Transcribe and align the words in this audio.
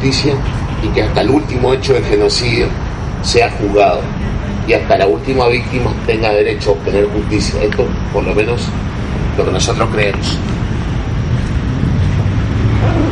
justicia 0.00 0.34
y 0.82 0.88
que 0.88 1.02
hasta 1.02 1.20
el 1.20 1.30
último 1.30 1.74
hecho 1.74 1.92
de 1.92 2.02
genocidio 2.02 2.66
sea 3.22 3.50
juzgado 3.50 4.00
y 4.66 4.72
hasta 4.72 4.96
la 4.96 5.06
última 5.06 5.46
víctima 5.48 5.92
tenga 6.06 6.32
derecho 6.32 6.70
a 6.70 6.72
obtener 6.74 7.06
justicia. 7.06 7.62
Esto, 7.62 7.86
por 8.12 8.24
lo 8.24 8.34
menos, 8.34 8.66
lo 9.36 9.44
que 9.44 9.50
nosotros 9.50 9.88
creemos. 9.92 10.38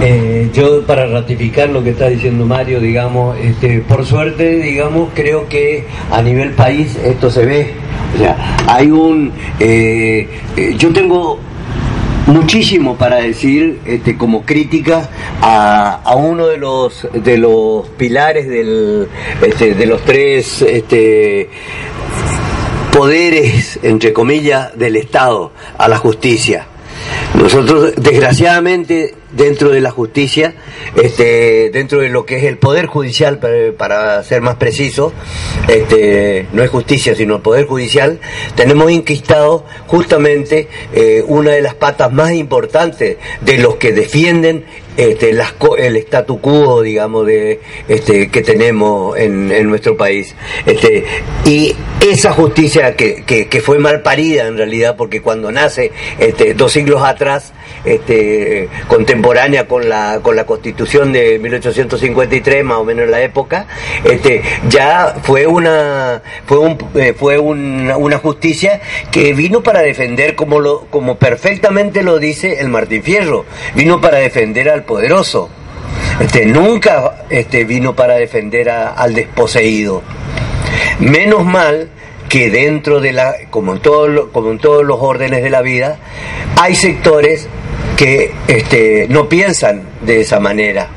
Eh, 0.01 0.49
yo 0.55 0.83
para 0.87 1.07
ratificar 1.07 1.69
lo 1.71 1.83
que 1.83 1.91
está 1.91 2.09
diciendo 2.09 2.47
Mario, 2.47 2.81
digamos, 2.81 3.37
este, 3.39 3.81
por 3.81 4.07
suerte, 4.07 4.61
digamos, 4.61 5.11
creo 5.15 5.49
que 5.49 5.85
a 6.11 6.23
nivel 6.23 6.53
país 6.53 6.97
esto 7.05 7.31
se 7.31 7.45
ve. 7.45 7.73
O 8.15 8.19
sea, 8.19 8.57
hay 8.67 8.91
un, 8.91 9.33
eh, 9.59 10.29
eh, 10.57 10.75
yo 10.79 10.93
tengo 10.93 11.41
muchísimo 12.29 12.97
para 12.97 13.17
decir 13.17 13.81
este, 13.85 14.17
como 14.17 14.43
crítica 14.45 15.09
a, 15.41 16.01
a 16.05 16.15
uno 16.15 16.47
de 16.47 16.59
los 16.59 17.09
de 17.13 17.39
los 17.39 17.89
pilares 17.97 18.49
del, 18.49 19.09
este, 19.43 19.75
de 19.75 19.87
los 19.87 20.03
tres 20.05 20.63
este, 20.63 21.49
poderes 22.93 23.79
entre 23.83 24.13
comillas 24.13 24.79
del 24.79 24.97
Estado 24.97 25.53
a 25.77 25.89
la 25.89 25.97
justicia. 25.97 26.67
Nosotros 27.35 27.95
desgraciadamente 27.97 29.15
dentro 29.33 29.71
de 29.71 29.81
la 29.81 29.91
justicia, 29.91 30.55
este, 30.97 31.71
dentro 31.71 32.01
de 32.01 32.09
lo 32.09 32.25
que 32.25 32.37
es 32.39 32.45
el 32.45 32.59
poder 32.59 32.87
judicial, 32.87 33.39
para, 33.77 34.23
ser 34.23 34.41
más 34.43 34.57
preciso, 34.57 35.13
este, 35.69 36.47
no 36.53 36.63
es 36.63 36.71
justicia 36.71 37.15
sino 37.15 37.37
el 37.37 37.43
poder 37.43 37.67
judicial, 37.67 38.21
tenemos 38.55 38.91
inquistado 38.91 39.65
justamente 39.87 40.69
eh, 40.93 41.23
una 41.27 41.51
de 41.51 41.63
las 41.63 41.75
patas 41.75 42.13
más 42.13 42.33
importantes 42.33 43.17
de 43.41 43.59
los 43.59 43.77
que 43.77 43.93
defienden 43.93 44.65
este, 44.99 45.33
las, 45.33 45.55
el 45.79 45.97
statu 45.99 46.41
quo, 46.41 46.83
digamos, 46.83 47.25
de, 47.25 47.61
este, 47.87 48.29
que 48.31 48.43
tenemos 48.43 49.17
en, 49.17 49.53
en 49.53 49.69
nuestro 49.69 49.97
país. 49.97 50.35
Este, 50.67 51.05
y 51.45 51.75
esa 52.01 52.33
justicia 52.33 52.97
que, 52.97 53.23
que, 53.25 53.47
que 53.47 53.61
fue 53.61 53.79
mal 53.79 54.03
parida 54.03 54.47
en 54.49 54.57
realidad, 54.57 54.97
porque 54.97 55.23
cuando 55.23 55.53
nace 55.53 55.93
este, 56.19 56.55
dos 56.55 56.73
siglos 56.73 57.03
atrás, 57.05 57.53
este, 57.85 58.69
contemporánea 58.89 59.69
con 59.69 59.89
la, 59.89 60.19
con 60.21 60.35
la 60.35 60.47
constitución 60.47 61.13
de 61.13 61.39
1853, 61.39 62.65
más 62.65 62.79
o 62.79 62.85
menos 62.85 63.05
en 63.05 63.13
la 63.13 63.23
época, 63.23 63.69
este, 64.03 64.43
ya 64.69 65.15
fue 65.23 65.47
una, 65.47 66.23
fue 66.45 66.59
un, 66.59 66.77
eh, 66.97 67.15
fue 67.17 67.39
una, 67.39 67.97
una 67.97 68.19
justicia 68.19 68.81
que 69.13 69.33
vino 69.33 69.63
para 69.63 69.81
defender, 69.81 70.35
como, 70.35 70.59
lo, 70.59 70.87
como 70.91 71.19
perfectamente 71.19 72.03
lo 72.03 72.19
dice 72.19 72.61
el 72.61 72.69
Martín 72.69 73.05
Fierro, 73.05 73.45
vino 73.77 74.01
para 74.01 74.19
defender 74.19 74.69
al 74.69 74.85
poderoso. 74.89 75.49
Este, 76.19 76.47
nunca 76.47 77.27
este, 77.31 77.63
vino 77.65 77.95
para 77.95 78.15
defender 78.15 78.69
a- 78.71 78.89
al 78.89 79.15
desposeído. 79.15 80.03
Menos 80.99 81.45
mal 81.45 81.91
que 82.29 82.51
dentro 82.51 83.01
de 83.01 83.13
la, 83.13 83.35
como 83.51 83.75
en, 83.75 83.81
todo 83.81 84.31
como 84.33 84.51
en 84.51 84.59
todos 84.59 84.85
los 84.85 84.99
órdenes 85.01 85.43
de 85.45 85.51
la 85.51 85.63
vida, 85.63 85.99
hay 86.61 86.75
sectores 86.75 87.49
que 87.97 88.33
este, 88.49 89.07
no 89.09 89.29
piensan 89.29 89.83
de 90.03 90.21
esa 90.23 90.41
manera. 90.41 90.89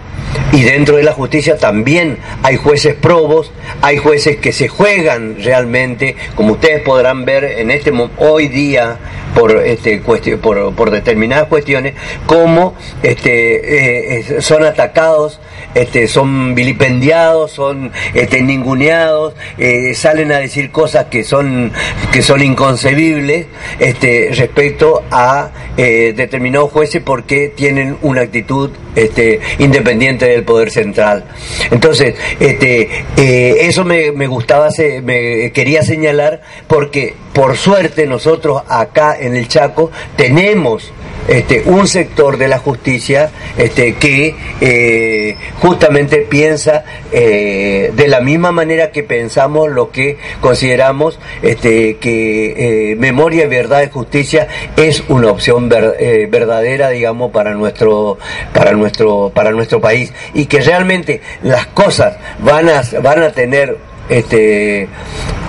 Y 0.53 0.63
dentro 0.63 0.97
de 0.97 1.03
la 1.03 1.13
justicia 1.13 1.57
también 1.57 2.17
hay 2.43 2.55
jueces 2.57 2.95
probos, 2.95 3.51
hay 3.81 3.97
jueces 3.97 4.37
que 4.37 4.51
se 4.51 4.67
juegan 4.67 5.37
realmente, 5.41 6.15
como 6.35 6.53
ustedes 6.53 6.81
podrán 6.81 7.23
ver 7.25 7.43
en 7.43 7.69
este 7.71 7.91
hoy 8.17 8.47
día 8.47 8.97
por 9.35 9.57
este 9.57 9.99
por, 10.41 10.73
por 10.75 10.91
determinadas 10.91 11.47
cuestiones, 11.47 11.93
cómo 12.25 12.75
este, 13.03 14.17
eh, 14.19 14.41
son 14.41 14.63
atacados, 14.63 15.39
este, 15.75 16.07
son 16.07 16.53
vilipendiados, 16.55 17.51
son 17.51 17.91
este, 18.13 18.41
ninguneados, 18.41 19.33
eh, 19.57 19.93
salen 19.93 20.31
a 20.31 20.39
decir 20.39 20.71
cosas 20.71 21.05
que 21.05 21.23
son 21.23 21.71
que 22.11 22.21
son 22.21 22.41
inconcebibles 22.41 23.45
este, 23.79 24.29
respecto 24.33 25.03
a 25.11 25.51
eh, 25.77 26.13
determinados 26.15 26.71
jueces 26.71 27.01
porque 27.03 27.49
tienen 27.55 27.97
una 28.01 28.21
actitud 28.21 28.71
este, 28.95 29.39
independiente 29.59 30.25
del 30.27 30.43
poder 30.43 30.71
central. 30.71 31.23
Entonces, 31.71 32.15
este, 32.39 32.89
eh, 33.17 33.55
eso 33.61 33.85
me, 33.85 34.11
me 34.11 34.27
gustaba, 34.27 34.69
se- 34.71 35.01
me 35.01 35.51
quería 35.51 35.81
señalar 35.83 36.41
porque 36.67 37.13
por 37.33 37.55
suerte 37.55 38.05
nosotros 38.07 38.61
acá 38.67 39.17
en 39.21 39.35
el 39.35 39.47
Chaco 39.47 39.91
tenemos 40.15 40.91
este, 41.27 41.63
un 41.65 41.87
sector 41.87 42.37
de 42.37 42.47
la 42.47 42.57
justicia 42.57 43.31
este, 43.57 43.93
que 43.93 44.35
eh, 44.59 45.37
justamente 45.59 46.17
piensa 46.17 46.83
eh, 47.11 47.91
de 47.93 48.07
la 48.07 48.21
misma 48.21 48.51
manera 48.51 48.91
que 48.91 49.03
pensamos 49.03 49.69
lo 49.69 49.91
que 49.91 50.17
consideramos 50.41 51.19
este, 51.41 51.97
que 51.97 52.91
eh, 52.91 52.95
memoria, 52.95 53.47
verdad 53.47 53.83
y 53.83 53.89
justicia 53.89 54.47
es 54.75 55.03
una 55.09 55.29
opción 55.29 55.69
eh, 55.71 56.27
verdadera, 56.29 56.89
digamos, 56.89 57.31
para 57.31 57.53
nuestro, 57.53 58.17
para 58.53 58.73
nuestro, 58.73 59.31
para 59.33 59.51
nuestro 59.51 59.79
país. 59.79 60.11
Y 60.33 60.45
que 60.45 60.61
realmente 60.61 61.21
las 61.43 61.67
cosas 61.67 62.17
van 62.39 62.67
a, 62.69 62.81
van 63.01 63.23
a 63.23 63.31
tener 63.31 63.77
este, 64.11 64.87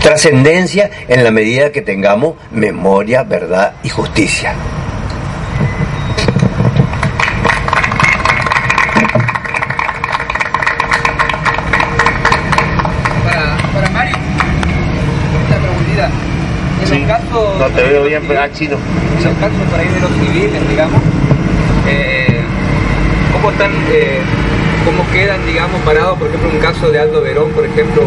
trascendencia 0.00 0.88
en 1.08 1.24
la 1.24 1.30
medida 1.32 1.72
que 1.72 1.82
tengamos 1.82 2.36
memoria, 2.52 3.24
verdad 3.24 3.74
y 3.82 3.88
justicia. 3.90 4.54
Para, 13.24 13.56
para 13.72 13.90
Mario, 13.90 14.16
esta 15.44 15.56
preguntita. 15.60 16.10
En 16.82 16.86
Sí. 16.88 16.98
los 16.98 17.08
casos. 17.08 17.58
No 17.58 17.66
te 17.66 17.82
veo 17.82 18.04
bien, 18.04 18.22
pero 18.26 18.40
ah, 18.40 18.48
chino. 18.52 18.76
En 19.18 19.24
los 19.24 19.34
casos 19.38 19.58
por 19.70 19.80
ahí 19.80 19.88
de 19.88 20.00
los 20.00 20.10
civiles, 20.12 20.68
digamos, 20.68 21.00
eh, 21.88 22.40
¿cómo 23.32 23.50
están, 23.50 23.70
eh, 23.90 24.20
cómo 24.84 25.08
quedan, 25.12 25.44
digamos, 25.46 25.80
parados, 25.82 26.18
por 26.18 26.28
ejemplo, 26.28 26.50
un 26.50 26.58
caso 26.58 26.90
de 26.90 26.98
Aldo 27.00 27.20
Verón, 27.22 27.50
por 27.52 27.64
ejemplo, 27.64 28.02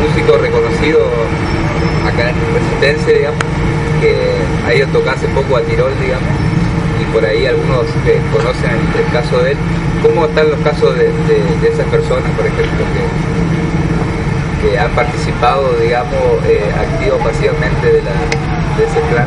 músico 0.00 0.36
reconocido 0.38 1.00
acá 2.06 2.30
en 2.30 2.36
Resistencia, 2.54 3.14
digamos, 3.14 3.40
que 4.00 4.16
ha 4.66 4.74
ido 4.74 4.86
a 4.86 4.90
tocar 4.90 5.14
hace 5.14 5.28
poco 5.28 5.56
a 5.56 5.62
Tirol, 5.62 5.92
digamos, 6.00 6.28
y 7.00 7.04
por 7.12 7.24
ahí 7.24 7.46
algunos 7.46 7.86
eh, 8.06 8.20
conocen 8.32 8.70
el, 8.70 9.12
caso 9.12 9.38
de 9.42 9.52
él. 9.52 9.58
¿Cómo 10.02 10.26
están 10.26 10.50
los 10.50 10.58
casos 10.60 10.96
de, 10.96 11.04
de- 11.04 11.68
esas 11.68 11.86
personas, 11.86 12.28
por 12.36 12.44
ejemplo, 12.46 12.84
que, 14.60 14.78
han 14.78 14.90
participado, 14.92 15.74
digamos, 15.80 16.14
eh, 16.46 16.62
activo 16.74 17.18
pasivamente 17.18 17.86
de, 17.86 18.02
la, 18.02 18.10
de 18.78 18.84
ese 18.84 19.00
plan? 19.12 19.26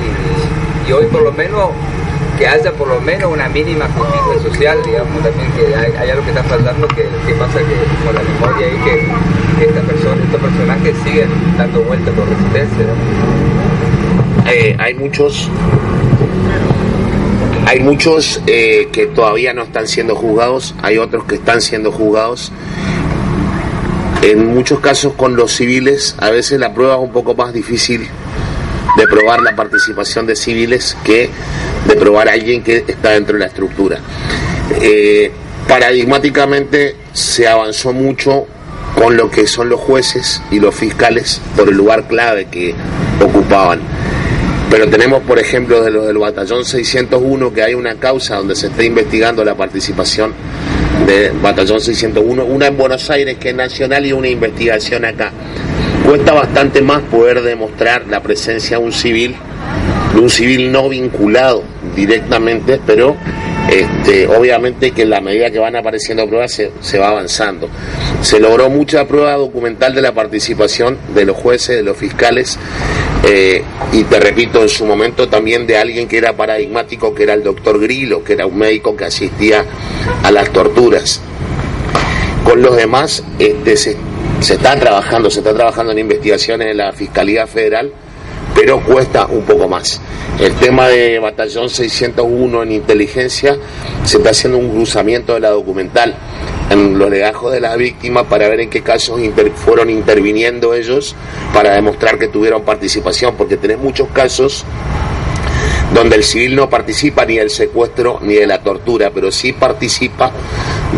Y, 0.00 0.88
y 0.88 0.92
hoy 0.92 1.06
por 1.06 1.22
lo 1.22 1.32
menos 1.32 1.70
que 2.40 2.48
haya 2.48 2.72
por 2.72 2.88
lo 2.88 2.98
menos 3.02 3.30
una 3.30 3.50
mínima 3.50 3.86
justicia 3.90 4.50
social, 4.50 4.78
digamos, 4.82 5.22
también 5.22 5.52
que 5.52 5.76
hay, 5.76 5.92
hay 5.92 6.08
algo 6.08 6.24
que 6.24 6.30
está 6.30 6.42
faltando 6.44 6.88
que, 6.88 7.02
pasa 7.34 7.58
que 7.58 8.06
con 8.06 8.14
la 8.14 8.22
memoria 8.22 8.66
y 8.66 8.76
que, 8.82 9.06
que 9.58 9.64
esta 9.68 9.82
persona, 9.82 10.24
estos 10.24 10.40
personajes 10.40 10.96
siguen 11.04 11.28
dando 11.58 11.82
vueltas 11.82 12.14
por 12.14 12.26
resistencia. 12.26 12.86
Eh, 14.50 14.74
hay 14.78 14.94
muchos 14.94 15.50
hay 17.66 17.80
muchos 17.80 18.40
eh, 18.46 18.88
que 18.90 19.06
todavía 19.06 19.52
no 19.52 19.64
están 19.64 19.86
siendo 19.86 20.16
juzgados, 20.16 20.74
hay 20.80 20.96
otros 20.96 21.24
que 21.24 21.34
están 21.34 21.60
siendo 21.60 21.92
juzgados. 21.92 22.52
En 24.22 24.54
muchos 24.54 24.80
casos 24.80 25.12
con 25.12 25.36
los 25.36 25.52
civiles 25.52 26.16
a 26.18 26.30
veces 26.30 26.58
la 26.58 26.72
prueba 26.72 26.94
es 26.94 27.02
un 27.02 27.12
poco 27.12 27.34
más 27.34 27.52
difícil 27.52 28.08
de 28.96 29.06
probar 29.08 29.42
la 29.42 29.54
participación 29.54 30.26
de 30.26 30.36
civiles 30.36 30.96
que 31.04 31.28
de 31.86 31.96
probar 31.96 32.28
a 32.28 32.32
alguien 32.32 32.62
que 32.62 32.84
está 32.86 33.10
dentro 33.10 33.34
de 33.34 33.40
la 33.40 33.46
estructura. 33.46 33.98
Eh, 34.80 35.30
paradigmáticamente 35.66 36.96
se 37.12 37.46
avanzó 37.48 37.92
mucho 37.92 38.46
con 38.94 39.16
lo 39.16 39.30
que 39.30 39.46
son 39.46 39.68
los 39.68 39.80
jueces 39.80 40.42
y 40.50 40.60
los 40.60 40.74
fiscales 40.74 41.40
por 41.56 41.68
el 41.68 41.76
lugar 41.76 42.06
clave 42.08 42.46
que 42.50 42.74
ocupaban. 43.20 43.80
Pero 44.70 44.88
tenemos, 44.88 45.22
por 45.22 45.38
ejemplo, 45.38 45.82
de 45.82 45.90
los 45.90 46.06
del 46.06 46.18
batallón 46.18 46.64
601, 46.64 47.52
que 47.52 47.62
hay 47.62 47.74
una 47.74 47.96
causa 47.96 48.36
donde 48.36 48.54
se 48.54 48.68
está 48.68 48.84
investigando 48.84 49.44
la 49.44 49.56
participación 49.56 50.32
de 51.06 51.32
Batallón 51.42 51.80
601, 51.80 52.44
una 52.44 52.66
en 52.66 52.76
Buenos 52.76 53.10
Aires 53.10 53.36
que 53.38 53.50
es 53.50 53.54
nacional 53.54 54.06
y 54.06 54.12
una 54.12 54.28
investigación 54.28 55.04
acá. 55.04 55.32
Cuesta 56.06 56.32
bastante 56.32 56.82
más 56.82 57.02
poder 57.02 57.42
demostrar 57.42 58.06
la 58.06 58.22
presencia 58.22 58.78
de 58.78 58.84
un 58.84 58.92
civil, 58.92 59.34
de 60.14 60.20
un 60.20 60.30
civil 60.30 60.72
no 60.72 60.88
vinculado 60.88 61.62
directamente, 61.94 62.80
pero 62.84 63.16
este, 63.70 64.26
obviamente 64.26 64.90
que 64.90 65.02
en 65.02 65.10
la 65.10 65.20
medida 65.20 65.50
que 65.50 65.58
van 65.58 65.76
apareciendo 65.76 66.26
pruebas 66.26 66.60
se, 66.80 66.98
va 66.98 67.08
avanzando. 67.08 67.68
Se 68.20 68.40
logró 68.40 68.68
mucha 68.68 69.06
prueba 69.06 69.34
documental 69.34 69.94
de 69.94 70.02
la 70.02 70.12
participación 70.12 70.98
de 71.14 71.24
los 71.24 71.36
jueces, 71.36 71.76
de 71.76 71.82
los 71.82 71.96
fiscales, 71.96 72.58
eh, 73.22 73.62
y 73.92 74.02
te 74.04 74.18
repito, 74.18 74.62
en 74.62 74.68
su 74.68 74.84
momento 74.86 75.28
también 75.28 75.66
de 75.66 75.76
alguien 75.76 76.08
que 76.08 76.18
era 76.18 76.32
paradigmático, 76.32 77.14
que 77.14 77.22
era 77.22 77.34
el 77.34 77.44
doctor 77.44 77.78
Grillo, 77.78 78.24
que 78.24 78.32
era 78.32 78.46
un 78.46 78.58
médico 78.58 78.96
que 78.96 79.04
asistía 79.04 79.64
a 80.22 80.30
las 80.32 80.50
torturas. 80.50 81.20
Con 82.44 82.62
los 82.62 82.74
demás 82.76 83.22
este, 83.38 83.76
se, 83.76 83.96
se 84.40 84.54
está 84.54 84.74
trabajando, 84.80 85.30
se 85.30 85.40
está 85.40 85.54
trabajando 85.54 85.92
en 85.92 85.98
investigaciones 85.98 86.72
en 86.72 86.78
la 86.78 86.92
Fiscalía 86.92 87.46
Federal 87.46 87.92
pero 88.54 88.80
cuesta 88.80 89.26
un 89.26 89.42
poco 89.42 89.68
más. 89.68 90.00
El 90.38 90.54
tema 90.54 90.88
de 90.88 91.18
Batallón 91.18 91.68
601 91.68 92.62
en 92.62 92.72
inteligencia 92.72 93.56
se 94.04 94.18
está 94.18 94.30
haciendo 94.30 94.58
un 94.58 94.70
cruzamiento 94.70 95.34
de 95.34 95.40
la 95.40 95.50
documental 95.50 96.14
en 96.70 96.98
los 96.98 97.10
legajos 97.10 97.52
de 97.52 97.60
las 97.60 97.76
víctimas 97.76 98.26
para 98.26 98.48
ver 98.48 98.60
en 98.60 98.70
qué 98.70 98.82
casos 98.82 99.20
fueron 99.56 99.90
interviniendo 99.90 100.72
ellos 100.72 101.16
para 101.52 101.74
demostrar 101.74 102.18
que 102.18 102.28
tuvieron 102.28 102.62
participación, 102.62 103.34
porque 103.36 103.56
tenés 103.56 103.78
muchos 103.78 104.08
casos 104.08 104.64
donde 105.92 106.16
el 106.16 106.24
civil 106.24 106.54
no 106.54 106.70
participa 106.70 107.24
ni 107.24 107.36
del 107.36 107.50
secuestro 107.50 108.20
ni 108.22 108.34
de 108.34 108.46
la 108.46 108.62
tortura, 108.62 109.10
pero 109.12 109.32
sí 109.32 109.52
participa 109.52 110.30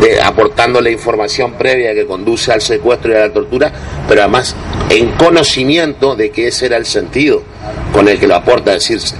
de, 0.00 0.20
aportando 0.20 0.80
la 0.80 0.90
información 0.90 1.54
previa 1.54 1.94
que 1.94 2.06
conduce 2.06 2.52
al 2.52 2.60
secuestro 2.60 3.12
y 3.12 3.16
a 3.16 3.20
la 3.20 3.32
tortura, 3.32 3.72
pero 4.06 4.20
además 4.22 4.54
en 4.92 5.12
conocimiento 5.12 6.14
de 6.14 6.30
que 6.30 6.48
ese 6.48 6.66
era 6.66 6.76
el 6.76 6.84
sentido 6.84 7.42
con 7.94 8.08
el 8.08 8.18
que 8.18 8.26
lo 8.26 8.36
aporta, 8.36 8.74
es 8.74 8.88
decir, 8.88 9.18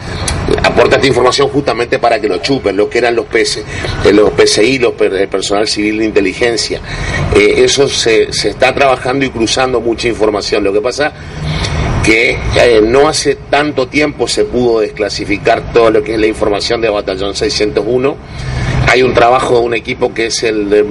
aporta 0.63 0.97
esta 0.97 1.07
información 1.07 1.49
justamente 1.49 1.99
para 1.99 2.21
que 2.21 2.29
lo 2.29 2.39
chupen, 2.39 2.77
lo 2.77 2.91
que 2.91 2.99
eran 2.99 3.17
los 3.17 3.25
PC, 3.25 3.65
eh, 4.05 4.13
los 4.13 4.31
PCI, 4.33 4.79
los 4.79 4.93
personal 4.93 5.67
civil 5.67 5.99
de 5.99 6.05
inteligencia. 6.05 6.81
Eh, 7.35 7.55
eso 7.65 7.89
se, 7.89 8.31
se 8.33 8.51
está 8.51 8.75
trabajando 8.75 9.25
y 9.25 9.31
cruzando 9.31 9.81
mucha 9.81 10.09
información. 10.09 10.63
Lo 10.63 10.75
que 10.75 10.83
pasa 10.83 11.13
que 12.05 12.37
eh, 12.57 12.81
no 12.83 13.09
hace 13.09 13.37
tanto 13.49 13.87
tiempo 13.87 14.27
se 14.27 14.45
pudo 14.45 14.81
desclasificar 14.81 15.73
todo 15.73 15.91
lo 15.91 16.03
que 16.03 16.15
es 16.15 16.21
la 16.21 16.27
información 16.27 16.81
de 16.81 16.91
Batallón 16.91 17.35
601. 17.35 18.17
Hay 18.89 19.03
un 19.03 19.15
trabajo 19.15 19.55
de 19.55 19.61
un 19.61 19.75
equipo 19.75 20.13
que 20.13 20.27
es 20.27 20.43
el 20.43 20.69
de 20.69 20.83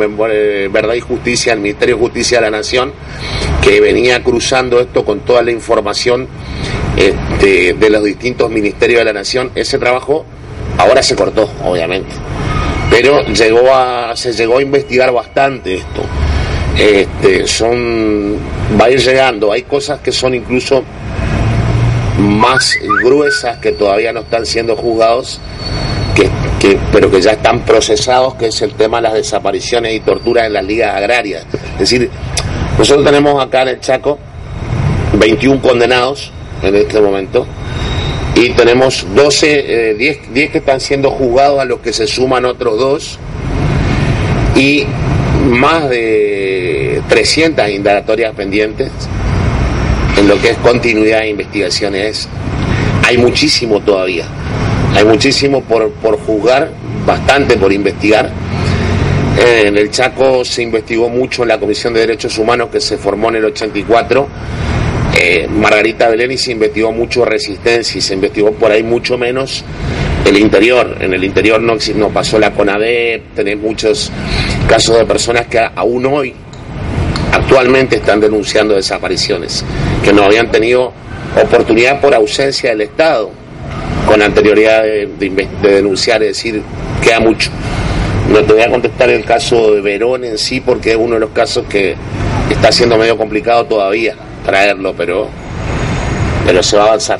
Verdad 0.71 0.95
y 0.95 1.01
Justicia, 1.01 1.53
el 1.53 1.59
Ministerio 1.59 1.95
de 1.97 2.01
Justicia 2.01 2.39
de 2.39 2.49
la 2.49 2.57
Nación, 2.57 2.93
que 3.61 3.79
venía 3.79 4.23
cruzando 4.23 4.79
esto 4.79 5.05
con 5.05 5.19
toda 5.19 5.41
la 5.43 5.51
información 5.51 6.27
este, 6.97 7.73
de 7.73 7.89
los 7.89 8.03
distintos 8.03 8.49
ministerios 8.49 8.99
de 8.99 9.05
la 9.05 9.13
Nación. 9.13 9.51
Ese 9.55 9.77
trabajo 9.77 10.25
ahora 10.77 11.03
se 11.03 11.15
cortó, 11.15 11.49
obviamente, 11.63 12.11
pero 12.89 13.23
llegó 13.25 13.73
a, 13.73 14.15
se 14.15 14.33
llegó 14.33 14.57
a 14.57 14.61
investigar 14.61 15.11
bastante 15.11 15.75
esto. 15.75 16.03
Este, 16.77 17.47
son 17.47 18.37
va 18.79 18.85
a 18.85 18.89
ir 18.89 18.99
llegando. 18.99 19.51
Hay 19.51 19.63
cosas 19.63 19.99
que 19.99 20.11
son 20.11 20.33
incluso 20.33 20.83
más 22.17 22.77
gruesas 23.03 23.57
que 23.57 23.71
todavía 23.71 24.13
no 24.13 24.21
están 24.21 24.45
siendo 24.45 24.75
juzgados, 24.75 25.39
que, 26.59 26.77
pero 26.91 27.09
que 27.09 27.21
ya 27.21 27.31
están 27.31 27.61
procesados, 27.61 28.35
que 28.35 28.47
es 28.47 28.61
el 28.61 28.73
tema 28.73 28.97
de 28.97 29.03
las 29.03 29.13
desapariciones 29.13 29.95
y 29.95 29.99
torturas 30.01 30.45
en 30.45 30.53
las 30.53 30.63
ligas 30.63 30.95
agrarias. 30.95 31.45
Es 31.73 31.79
decir, 31.79 32.09
nosotros 32.77 33.05
tenemos 33.05 33.43
acá 33.43 33.63
en 33.63 33.67
el 33.69 33.79
Chaco 33.79 34.17
21 35.13 35.61
condenados 35.61 36.31
en 36.63 36.75
este 36.75 37.01
momento 37.01 37.45
y 38.35 38.49
tenemos 38.51 39.05
12, 39.13 39.95
10, 39.97 40.33
10 40.33 40.51
que 40.51 40.57
están 40.59 40.79
siendo 40.79 41.11
juzgados 41.11 41.59
a 41.59 41.65
los 41.65 41.79
que 41.79 41.93
se 41.93 42.07
suman 42.07 42.45
otros 42.45 42.79
dos 42.79 43.19
y 44.55 44.85
más 45.49 45.89
de 45.89 47.01
300 47.09 47.69
indagatorias 47.69 48.33
pendientes 48.35 48.89
en 50.17 50.27
lo 50.27 50.39
que 50.39 50.51
es 50.51 50.57
continuidad 50.57 51.21
de 51.21 51.29
investigaciones. 51.29 52.27
Hay 53.05 53.17
muchísimo 53.17 53.79
todavía, 53.79 54.25
hay 54.95 55.05
muchísimo 55.05 55.61
por, 55.61 55.91
por 55.93 56.19
juzgar, 56.19 56.71
bastante 57.05 57.57
por 57.57 57.73
investigar. 57.73 58.31
Eh, 59.37 59.63
en 59.67 59.77
el 59.77 59.89
Chaco 59.89 60.43
se 60.43 60.61
investigó 60.61 61.09
mucho 61.09 61.43
en 61.43 61.49
la 61.49 61.59
Comisión 61.59 61.93
de 61.93 62.01
Derechos 62.01 62.37
Humanos 62.37 62.69
que 62.71 62.79
se 62.79 62.97
formó 62.97 63.29
en 63.29 63.35
el 63.37 63.45
84. 63.45 64.27
Eh, 65.17 65.47
Margarita 65.49 66.09
Belén 66.09 66.31
y 66.31 66.37
se 66.37 66.51
investigó 66.51 66.91
mucho 66.91 67.25
resistencia 67.25 67.97
y 67.97 68.01
se 68.01 68.13
investigó 68.13 68.51
por 68.53 68.71
ahí 68.71 68.83
mucho 68.83 69.17
menos 69.17 69.63
el 70.25 70.37
interior. 70.37 70.97
En 70.99 71.13
el 71.13 71.23
interior 71.23 71.61
no, 71.61 71.75
no 71.95 72.09
pasó 72.09 72.39
la 72.39 72.51
CONADE, 72.51 73.23
tenés 73.35 73.57
muchos 73.57 74.11
casos 74.67 74.97
de 74.97 75.05
personas 75.05 75.47
que 75.47 75.59
aún 75.59 76.05
hoy 76.05 76.33
actualmente 77.31 77.97
están 77.97 78.19
denunciando 78.19 78.75
desapariciones, 78.75 79.63
que 80.03 80.13
no 80.13 80.23
habían 80.23 80.51
tenido 80.51 80.93
oportunidad 81.41 82.01
por 82.01 82.13
ausencia 82.13 82.71
del 82.71 82.81
Estado 82.81 83.31
con 84.05 84.21
anterioridad 84.21 84.83
de, 84.83 85.47
denunciar, 85.61 86.21
es 86.23 86.37
decir, 86.37 86.61
queda 87.01 87.19
mucho. 87.19 87.49
No 88.31 88.41
te 88.43 88.53
voy 88.53 88.61
a 88.61 88.69
contestar 88.69 89.09
el 89.09 89.25
caso 89.25 89.73
de 89.73 89.81
Verón 89.81 90.23
en 90.23 90.37
sí 90.37 90.61
porque 90.61 90.91
es 90.91 90.95
uno 90.95 91.15
de 91.15 91.19
los 91.19 91.31
casos 91.31 91.65
que 91.67 91.97
está 92.49 92.71
siendo 92.71 92.97
medio 92.97 93.17
complicado 93.17 93.65
todavía 93.65 94.15
traerlo, 94.45 94.93
pero, 94.95 95.27
pero 96.45 96.63
se 96.63 96.77
va 96.77 96.83
a 96.83 96.87
avanzar. 96.87 97.19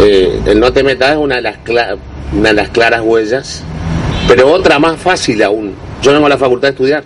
eh, 0.00 0.40
el 0.46 0.58
no 0.58 0.72
te 0.72 0.82
metas 0.82 1.12
es 1.12 1.16
una 1.16 1.36
de, 1.36 1.42
las 1.42 1.58
claras 2.70 3.02
huellas, 3.02 3.62
pero 4.26 4.50
otra 4.50 4.78
más 4.78 4.98
fácil 4.98 5.42
aún. 5.42 5.74
Yo 6.02 6.12
vengo 6.12 6.26
a 6.26 6.30
la 6.30 6.38
facultad 6.38 6.68
de 6.68 6.72
estudiar. 6.72 7.04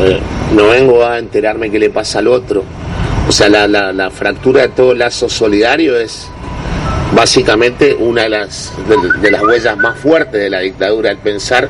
Eh, 0.00 0.20
no 0.54 0.68
vengo 0.68 1.04
a 1.04 1.18
enterarme 1.18 1.70
qué 1.70 1.78
le 1.78 1.90
pasa 1.90 2.20
al 2.20 2.28
otro, 2.28 2.64
O 3.28 3.32
sea, 3.32 3.48
la, 3.48 3.66
la, 3.66 4.10
fractura 4.10 4.62
de 4.62 4.68
todo 4.68 4.94
lazo 4.94 5.28
solidario 5.28 5.96
es 5.98 6.28
básicamente 7.14 7.94
una 7.94 8.22
de 8.22 8.28
las, 8.30 8.72
de, 9.20 9.30
las 9.30 9.42
huellas 9.42 9.76
más 9.76 9.98
fuertes 9.98 10.40
de 10.40 10.50
la 10.50 10.60
dictadura, 10.60 11.10
el 11.10 11.18
pensar 11.18 11.68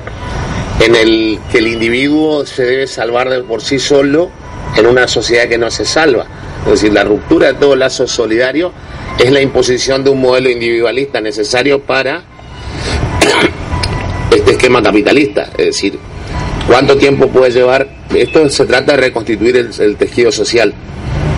en 0.81 0.95
el 0.95 1.39
que 1.51 1.59
el 1.59 1.69
individuo 1.69 2.47
se 2.47 2.65
debe 2.65 2.87
salvar 2.87 3.29
de 3.29 3.43
por 3.43 3.63
sí 3.63 3.79
solo 3.79 4.31
en 4.77 4.87
una 4.87 5.07
sociedad 5.09 5.49
que 5.49 5.59
no 5.59 5.71
se 5.71 5.85
salva. 5.85 6.27
Es 6.65 6.73
decir, 6.73 6.93
la 6.93 7.05
ruptura 7.05 7.49
de 7.49 7.55
todo 7.55 7.75
lazo 7.77 8.07
solidario 8.07 8.73
es 9.19 9.31
la 9.31 9.41
imposición 9.41 10.05
de 10.05 10.11
un 10.11 10.21
modelo 10.21 10.49
individualista 10.49 11.21
necesario 11.21 11.81
para 11.81 12.23
este 14.31 14.53
esquema 14.53 14.83
capitalista. 14.83 15.51
Es 15.59 15.67
decir, 15.67 15.99
¿cuánto 16.67 16.97
tiempo 16.97 17.29
puede 17.29 17.51
llevar? 17.51 17.89
Esto 18.15 18.49
se 18.49 18.65
trata 18.65 18.93
de 18.93 18.99
reconstituir 18.99 19.57
el, 19.57 19.97
tejido 19.97 20.31
social. 20.31 20.73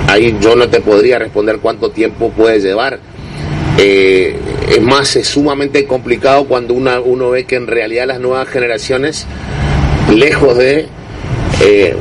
Ahí 0.08 0.36
yo 0.40 0.54
no 0.54 0.68
te 0.68 0.80
podría 0.80 1.18
responder 1.18 1.58
cuánto 1.58 1.90
tiempo 1.90 2.30
puede 2.30 2.60
llevar. 2.60 2.98
Eh, 3.78 4.36
es 4.68 4.80
más, 4.80 5.16
es 5.16 5.26
sumamente 5.26 5.86
complicado 5.86 6.44
cuando 6.44 6.74
uno 6.74 7.30
ve 7.30 7.44
que 7.44 7.56
en 7.56 7.66
realidad 7.66 8.06
las 8.06 8.20
nuevas 8.20 8.48
generaciones, 8.48 9.26
lejos 10.14 10.56
de, 10.58 10.86
eh, 11.60 11.96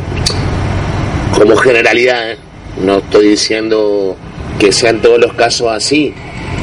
como 1.36 1.56
generalidad, 1.56 2.32
¿eh? 2.32 2.38
No 2.82 3.00
estoy 3.00 3.30
diciendo 3.30 4.16
que 4.60 4.72
sean 4.72 5.02
todos 5.02 5.20
los 5.20 5.34
casos 5.34 5.70
así, 5.72 6.14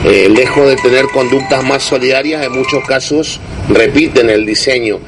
lejos 0.05 0.69
de 0.69 0.77
tener 0.77 1.07
conductas 1.07 1.63
más 1.65 1.83
solidarias, 1.83 2.45
en 2.45 2.53
muchos 2.53 2.85
casos 2.87 3.41
repiten 3.69 4.31
el 4.31 4.47
diseño. 4.47 4.99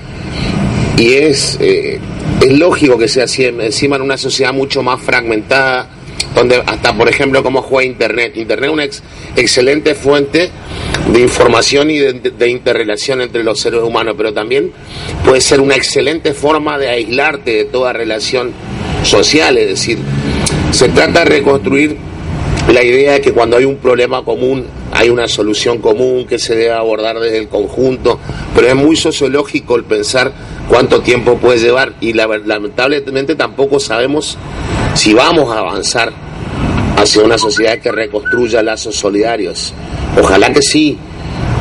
Y 0.99 1.15
es, 1.15 1.59
es 1.61 2.59
lógico 2.59 2.99
que 2.99 3.09
sea 3.09 3.25
así, 3.25 3.45
encima 3.45 3.97
en 3.97 4.03
una 4.03 4.17
sociedad 4.17 4.53
mucho 4.53 4.83
más 4.83 5.01
fragmentada, 5.01 5.89
donde 6.35 6.63
hasta 6.67 6.97
por 6.97 7.09
ejemplo 7.09 7.43
como 7.43 7.63
juega 7.63 7.89
Internet. 7.89 8.37
Internet 8.37 8.69
es 8.69 8.73
una 8.73 8.85
excelente 9.37 9.95
fuente 9.95 10.51
de 11.13 11.21
información 11.21 11.91
y 11.91 11.99
de, 11.99 12.49
interrelación 12.49 13.21
entre 13.21 13.43
los 13.43 13.61
seres 13.61 13.81
humanos, 13.83 14.15
pero 14.17 14.33
también 14.33 14.73
puede 15.25 15.41
ser 15.41 15.61
una 15.61 15.75
excelente 15.75 16.33
forma 16.33 16.79
de 16.79 16.89
aislarte 16.89 17.53
de 17.53 17.65
toda 17.65 17.93
relación 17.93 18.53
social, 19.03 19.59
es 19.59 19.69
decir, 19.69 19.99
se 20.73 20.89
trata 20.89 21.21
de 21.21 21.27
reconstruir 21.27 21.97
la 22.73 22.83
idea 22.83 23.13
de 23.13 23.21
que 23.21 23.33
cuando 23.33 23.59
hay 23.59 23.65
un 23.65 23.77
problema 23.77 24.25
común 24.25 24.65
hay 24.91 25.11
una 25.11 25.29
solución 25.29 25.79
común 25.79 26.27
que 26.27 26.39
se 26.39 26.55
debe 26.55 26.73
abordar 26.73 27.19
desde 27.21 27.39
el 27.39 27.49
conjunto, 27.49 28.19
pero 28.55 28.69
es 28.69 28.75
muy 28.75 28.97
sociológico 28.97 29.77
el 29.77 29.85
pensar 29.85 30.33
cuánto 30.69 31.03
tiempo 31.03 31.37
puede 31.37 31.59
llevar 31.59 31.93
y 32.01 32.15
lamentablemente 32.15 33.35
tampoco 33.35 33.79
sabemos 33.79 34.39
si 34.95 35.13
vamos 35.13 35.55
a 35.55 35.59
avanzar 35.59 36.13
hacia 36.97 37.23
una 37.23 37.37
sociedad 37.37 37.79
que 37.79 37.93
reconstruya 37.93 38.63
lazos 38.63 38.97
solidarios. 38.97 39.75
Ojalá 40.19 40.53
que 40.53 40.63
sí, 40.63 40.97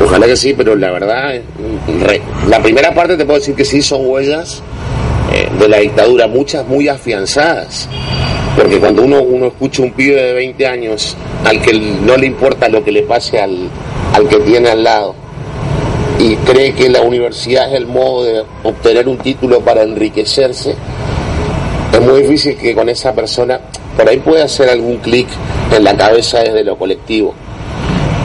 ojalá 0.04 0.26
que 0.26 0.38
sí, 0.38 0.54
pero 0.56 0.76
la 0.76 0.92
verdad, 0.92 1.42
la 2.48 2.62
primera 2.62 2.94
parte 2.94 3.18
te 3.18 3.26
puedo 3.26 3.40
decir 3.40 3.56
que 3.56 3.66
sí 3.66 3.82
son 3.82 4.06
huellas 4.06 4.62
eh, 5.34 5.50
de 5.60 5.68
la 5.68 5.80
dictadura, 5.80 6.28
muchas 6.28 6.66
muy 6.66 6.88
afianzadas. 6.88 7.90
Porque 8.58 8.80
cuando 8.80 9.04
uno, 9.04 9.22
uno 9.22 9.48
escucha 9.48 9.82
un 9.82 9.92
pibe 9.92 10.22
de 10.22 10.34
20 10.34 10.68
años 10.68 11.16
al 11.46 11.62
que 11.62 11.74
no 11.74 12.18
le 12.18 12.28
importa 12.28 12.68
lo 12.68 12.84
que 12.84 12.92
le 12.92 13.04
pase 13.04 13.40
al, 13.40 13.70
al 14.14 14.28
que 14.28 14.38
tiene 14.38 14.70
al 14.70 14.84
lado 14.84 15.16
y 16.22 16.36
cree 16.36 16.74
que 16.74 16.90
la 16.90 17.02
universidad 17.02 17.70
es 17.70 17.76
el 17.76 17.88
modo 17.88 18.24
de 18.24 18.44
obtener 18.64 19.08
un 19.08 19.18
título 19.18 19.62
para 19.62 19.82
enriquecerse, 19.82 20.76
es 21.92 22.02
muy 22.02 22.22
difícil 22.22 22.56
que 22.58 22.76
con 22.76 22.90
esa 22.90 23.14
persona 23.14 23.60
por 23.98 24.08
ahí 24.08 24.20
puede 24.20 24.44
hacer 24.44 24.70
algún 24.70 24.98
clic 24.98 25.28
en 25.76 25.84
la 25.84 25.98
cabeza 25.98 26.40
desde 26.40 26.64
lo 26.64 26.78
colectivo. 26.78 27.34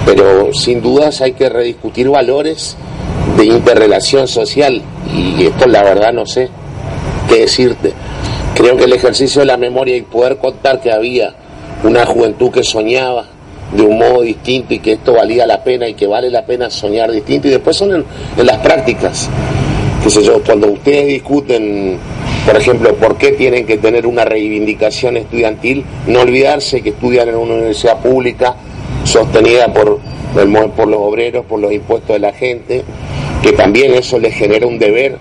Pero 0.05 0.53
sin 0.53 0.83
dudas 0.83 1.21
hay 1.21 1.33
que 1.33 1.49
rediscutir 1.49 2.09
valores 2.09 2.77
de 3.37 3.47
interrelación 3.47 4.29
social 4.29 4.83
y 5.13 5.47
esto 5.47 5.67
la 5.67 5.83
verdad 5.83 6.13
no 6.13 6.27
sé 6.27 6.49
qué 7.29 7.41
decirte. 7.41 7.93
Creo 8.57 8.75
que 8.79 8.85
el 8.85 8.95
ejercicio 8.95 9.41
de 9.41 9.47
la 9.47 9.59
memoria 9.59 9.97
y 9.99 10.01
poder 10.01 10.39
contar 10.39 10.81
que 10.81 10.91
había 10.91 11.35
una 11.85 12.07
juventud 12.07 12.51
que 12.51 12.65
soñaba 12.65 13.27
de 13.77 13.83
un 13.83 13.99
modo 13.99 14.23
distinto 14.23 14.73
y 14.73 14.79
que 14.79 14.93
esto 14.93 15.13
valía 15.13 15.47
la 15.47 15.63
pena 15.63 15.87
y 15.87 15.93
que 15.93 16.07
vale 16.07 16.31
la 16.31 16.47
pena 16.47 16.71
soñar 16.71 17.13
distinto 17.13 17.49
y 17.49 17.51
después 17.51 17.77
son 17.77 17.93
en, 17.93 18.47
las 18.47 18.57
prácticas. 18.59 19.29
Qué 20.03 20.09
sé 20.09 20.23
yo, 20.23 20.43
cuando 20.43 20.69
ustedes 20.69 21.07
discuten 21.07 21.99
por 22.47 22.57
ejemplo, 22.57 22.95
¿por 22.95 23.19
qué 23.19 23.33
tienen 23.33 23.67
que 23.67 23.77
tener 23.77 24.07
una 24.07 24.25
reivindicación 24.25 25.19
estudiantil? 25.19 25.85
No 26.07 26.21
olvidarse 26.21 26.81
que 26.81 26.91
estudian 26.91 27.29
en 27.29 27.35
una 27.35 27.55
universidad 27.55 28.01
pública 28.01 28.55
sostenida 29.05 29.71
por, 29.71 29.99
por 30.33 30.89
los 30.89 31.01
obreros, 31.01 31.45
por 31.45 31.61
los 31.61 31.73
impuestos 31.73 32.15
de 32.15 32.21
la 32.21 32.33
gente, 32.33 32.85
que 33.43 33.53
también 33.53 33.95
eso 33.95 34.19
les 34.19 34.33
genera 34.35 34.67
un 34.67 34.79
deber 34.79 35.19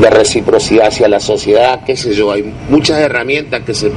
de 0.00 0.10
reciprocidad 0.10 0.88
hacia 0.88 1.08
la 1.08 1.20
sociedad, 1.20 1.80
qué 1.84 1.96
sé 1.96 2.14
yo, 2.14 2.32
hay 2.32 2.52
muchas 2.68 2.98
herramientas 2.98 3.62
que 3.62 3.74
se... 3.74 3.90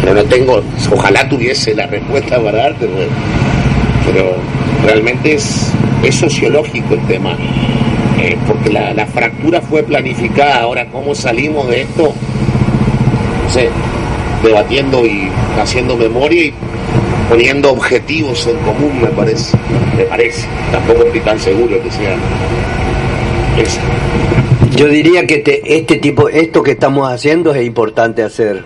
Pero 0.00 0.14
no 0.14 0.24
tengo, 0.24 0.62
ojalá 0.92 1.28
tuviese 1.28 1.74
la 1.74 1.86
respuesta 1.86 2.36
para 2.36 2.58
darte, 2.58 2.86
pero 4.06 4.34
realmente 4.84 5.34
es, 5.34 5.70
es 6.02 6.14
sociológico 6.14 6.94
el 6.94 7.06
tema. 7.06 7.36
Eh, 8.20 8.36
porque 8.46 8.70
la, 8.70 9.06
fractura 9.06 9.60
fue 9.60 9.82
planificada. 9.82 10.62
Ahora, 10.62 10.86
¿cómo 10.86 11.14
salimos 11.14 11.68
de 11.68 11.82
esto? 11.82 12.14
No 13.42 13.50
sé, 13.50 13.68
debatiendo 14.42 15.04
y 15.04 15.28
haciendo 15.60 15.96
memoria 15.96 16.44
y 16.44 16.54
poniendo 17.28 17.72
objetivos 17.72 18.46
en 18.46 18.56
común, 18.58 19.00
me 19.00 19.08
parece. 19.08 19.56
Me 19.96 20.04
parece. 20.04 20.46
Tampoco 20.70 21.04
estoy 21.04 21.20
tan 21.20 21.38
seguro 21.38 21.82
que 21.82 21.90
sea 21.90 22.16
eso. 23.58 23.80
Yo 24.76 24.88
diría 24.88 25.26
que 25.26 25.62
este 25.64 25.96
tipo, 25.96 26.28
esto 26.28 26.62
que 26.62 26.72
estamos 26.72 27.08
haciendo 27.08 27.54
es 27.54 27.64
importante 27.64 28.22
hacer. 28.22 28.64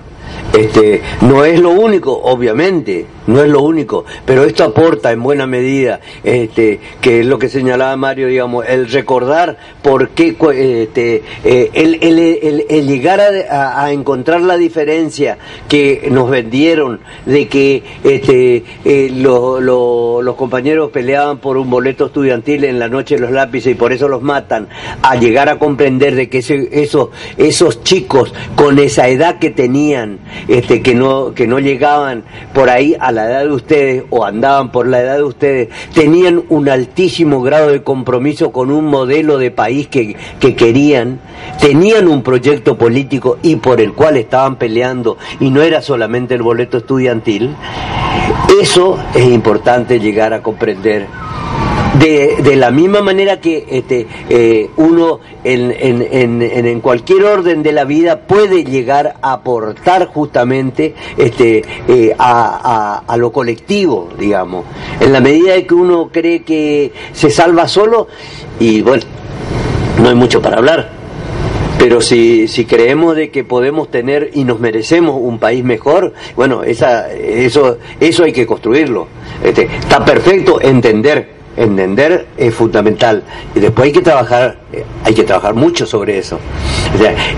Este, 0.56 1.02
no 1.20 1.44
es 1.44 1.60
lo 1.60 1.70
único, 1.70 2.12
obviamente, 2.12 3.04
no 3.28 3.42
es 3.42 3.50
lo 3.50 3.60
único, 3.60 4.06
pero 4.24 4.44
esto 4.44 4.64
aporta 4.64 5.12
en 5.12 5.22
buena 5.22 5.46
medida, 5.46 6.00
este, 6.24 6.80
que 7.02 7.20
es 7.20 7.26
lo 7.26 7.38
que 7.38 7.50
señalaba 7.50 7.94
Mario, 7.96 8.26
digamos, 8.26 8.66
el 8.66 8.90
recordar 8.90 9.58
por 9.82 10.08
qué, 10.10 10.34
este, 10.54 11.22
eh, 11.44 11.70
el, 11.74 11.98
el, 12.00 12.64
el, 12.68 12.86
llegar 12.86 13.20
a, 13.20 13.92
encontrar 13.92 14.40
la 14.40 14.56
diferencia 14.56 15.36
que 15.68 16.08
nos 16.10 16.30
vendieron 16.30 17.00
de 17.26 17.48
que 17.48 17.82
este, 18.02 18.64
eh, 18.86 19.10
los 19.12 20.34
compañeros 20.36 20.90
peleaban 20.90 21.36
por 21.36 21.58
un 21.58 21.68
boleto 21.68 22.06
estudiantil 22.06 22.64
en 22.64 22.78
la 22.78 22.88
noche 22.88 23.16
de 23.16 23.20
los 23.20 23.30
lápices 23.30 23.72
y 23.72 23.74
por 23.74 23.92
eso 23.92 24.08
los 24.08 24.22
matan, 24.22 24.68
a 25.02 25.16
llegar 25.16 25.50
a 25.50 25.58
comprender 25.58 26.14
de 26.14 26.30
que 26.30 26.38
ese, 26.38 26.68
esos, 26.72 27.10
esos 27.36 27.84
chicos 27.84 28.32
con 28.56 28.78
esa 28.78 29.08
edad 29.08 29.38
que 29.38 29.50
tenían, 29.50 30.18
este, 30.48 30.80
que 30.80 30.94
no, 30.94 31.34
que 31.34 31.46
no 31.46 31.58
llegaban 31.58 32.24
por 32.54 32.70
ahí 32.70 32.96
a 32.98 33.12
la 33.12 33.17
edad 33.26 33.40
de 33.42 33.52
ustedes 33.52 34.04
o 34.10 34.24
andaban 34.24 34.70
por 34.70 34.86
la 34.86 35.00
edad 35.00 35.16
de 35.16 35.22
ustedes, 35.22 35.68
tenían 35.94 36.44
un 36.48 36.68
altísimo 36.68 37.42
grado 37.42 37.68
de 37.68 37.82
compromiso 37.82 38.52
con 38.52 38.70
un 38.70 38.86
modelo 38.86 39.38
de 39.38 39.50
país 39.50 39.88
que, 39.88 40.16
que 40.40 40.54
querían, 40.54 41.20
tenían 41.60 42.08
un 42.08 42.22
proyecto 42.22 42.76
político 42.78 43.38
y 43.42 43.56
por 43.56 43.80
el 43.80 43.92
cual 43.92 44.16
estaban 44.16 44.56
peleando 44.56 45.18
y 45.40 45.50
no 45.50 45.62
era 45.62 45.82
solamente 45.82 46.34
el 46.34 46.42
boleto 46.42 46.78
estudiantil, 46.78 47.54
eso 48.60 48.98
es 49.14 49.24
importante 49.26 50.00
llegar 50.00 50.32
a 50.32 50.42
comprender 50.42 51.06
de, 51.98 52.36
de, 52.42 52.56
la 52.56 52.70
misma 52.70 53.00
manera 53.02 53.40
que 53.40 53.66
este, 53.68 54.06
eh, 54.28 54.70
uno 54.76 55.20
en, 55.44 55.74
en, 55.78 56.02
en, 56.10 56.66
en, 56.66 56.80
cualquier 56.80 57.24
orden 57.24 57.62
de 57.62 57.72
la 57.72 57.84
vida 57.84 58.20
puede 58.20 58.64
llegar 58.64 59.16
a 59.22 59.32
aportar 59.32 60.06
justamente 60.06 60.94
este, 61.16 61.62
eh, 61.88 62.14
a, 62.18 63.02
a, 63.06 63.12
a, 63.12 63.16
lo 63.16 63.32
colectivo, 63.32 64.08
digamos. 64.18 64.64
En 65.00 65.12
la 65.12 65.20
medida 65.20 65.54
de 65.54 65.66
que 65.66 65.74
uno 65.74 66.10
cree 66.12 66.42
que 66.42 66.92
se 67.12 67.30
salva 67.30 67.66
solo, 67.68 68.08
y 68.60 68.82
bueno, 68.82 69.02
no 70.02 70.08
hay 70.08 70.14
mucho 70.14 70.40
para 70.40 70.58
hablar. 70.58 70.98
Pero 71.78 72.00
si, 72.00 72.48
si 72.48 72.64
creemos 72.64 73.14
de 73.14 73.30
que 73.30 73.44
podemos 73.44 73.88
tener 73.88 74.30
y 74.34 74.42
nos 74.44 74.58
merecemos 74.58 75.16
un 75.20 75.38
país 75.38 75.62
mejor, 75.62 76.12
bueno, 76.34 76.64
esa, 76.64 77.12
eso, 77.12 77.78
eso 78.00 78.24
hay 78.24 78.32
que 78.32 78.46
construirlo. 78.46 79.06
Este, 79.44 79.68
está 79.78 80.04
perfecto 80.04 80.60
entender 80.60 81.37
entender 81.58 82.26
es 82.36 82.54
fundamental 82.54 83.22
y 83.54 83.60
después 83.60 83.86
hay 83.86 83.92
que 83.92 84.02
trabajar 84.02 84.58
eh, 84.72 84.84
hay 85.04 85.14
que 85.14 85.24
trabajar 85.24 85.54
mucho 85.54 85.86
sobre 85.86 86.18
eso 86.18 86.38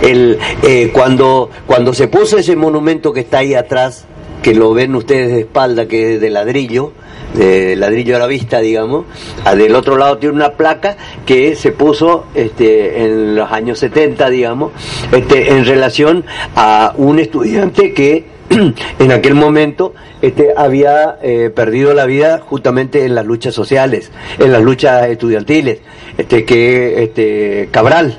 el, 0.03 0.39
eh, 0.63 0.91
cuando 0.93 1.51
cuando 1.67 1.93
se 1.95 2.09
puso 2.09 2.39
ese 2.39 2.57
monumento 2.57 3.13
que 3.13 3.21
está 3.21 3.39
ahí 3.39 3.55
atrás 3.55 4.05
que 4.43 4.55
lo 4.55 4.73
ven 4.73 4.95
ustedes 4.95 5.33
de 5.33 5.41
espalda 5.41 5.87
que 5.87 6.15
es 6.15 6.21
de 6.21 6.31
ladrillo 6.31 6.93
de 7.35 7.77
ladrillo 7.77 8.17
a 8.17 8.19
la 8.19 8.27
vista, 8.27 8.61
digamos. 8.61 9.05
Ah, 9.45 9.55
del 9.55 9.75
otro 9.75 9.97
lado 9.97 10.19
tiene 10.19 10.35
una 10.35 10.53
placa 10.53 10.97
que 11.25 11.55
se 11.55 11.73
puso 11.73 12.27
este, 12.35 13.05
en 13.05 13.37
los 13.37 13.51
años 13.53 13.79
70, 13.79 14.29
digamos, 14.31 14.73
este, 15.13 15.53
en 15.53 15.65
relación 15.65 16.25
a 16.57 16.93
un 16.97 17.19
estudiante 17.19 17.93
que 17.93 18.40
en 18.99 19.13
aquel 19.13 19.35
momento 19.35 19.95
este, 20.21 20.53
había 20.57 21.19
eh, 21.23 21.51
perdido 21.55 21.95
la 21.95 22.07
vida 22.07 22.41
justamente 22.45 23.05
en 23.05 23.15
las 23.15 23.25
luchas 23.25 23.55
sociales, 23.55 24.11
en 24.39 24.53
las 24.53 24.63
luchas 24.63 25.09
estudiantiles, 25.09 25.79
este, 26.19 26.45
que 26.45 27.05
este, 27.05 27.69
Cabral. 27.71 28.19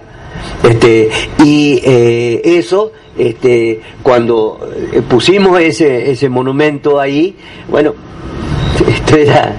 Este, 0.63 1.09
y 1.43 1.81
eh, 1.83 2.41
eso, 2.43 2.93
este, 3.17 3.81
cuando 4.01 4.59
eh, 4.93 5.01
pusimos 5.07 5.59
ese, 5.59 6.11
ese 6.11 6.29
monumento 6.29 6.99
ahí, 6.99 7.35
bueno, 7.67 7.93
esto 8.87 9.17
era 9.17 9.53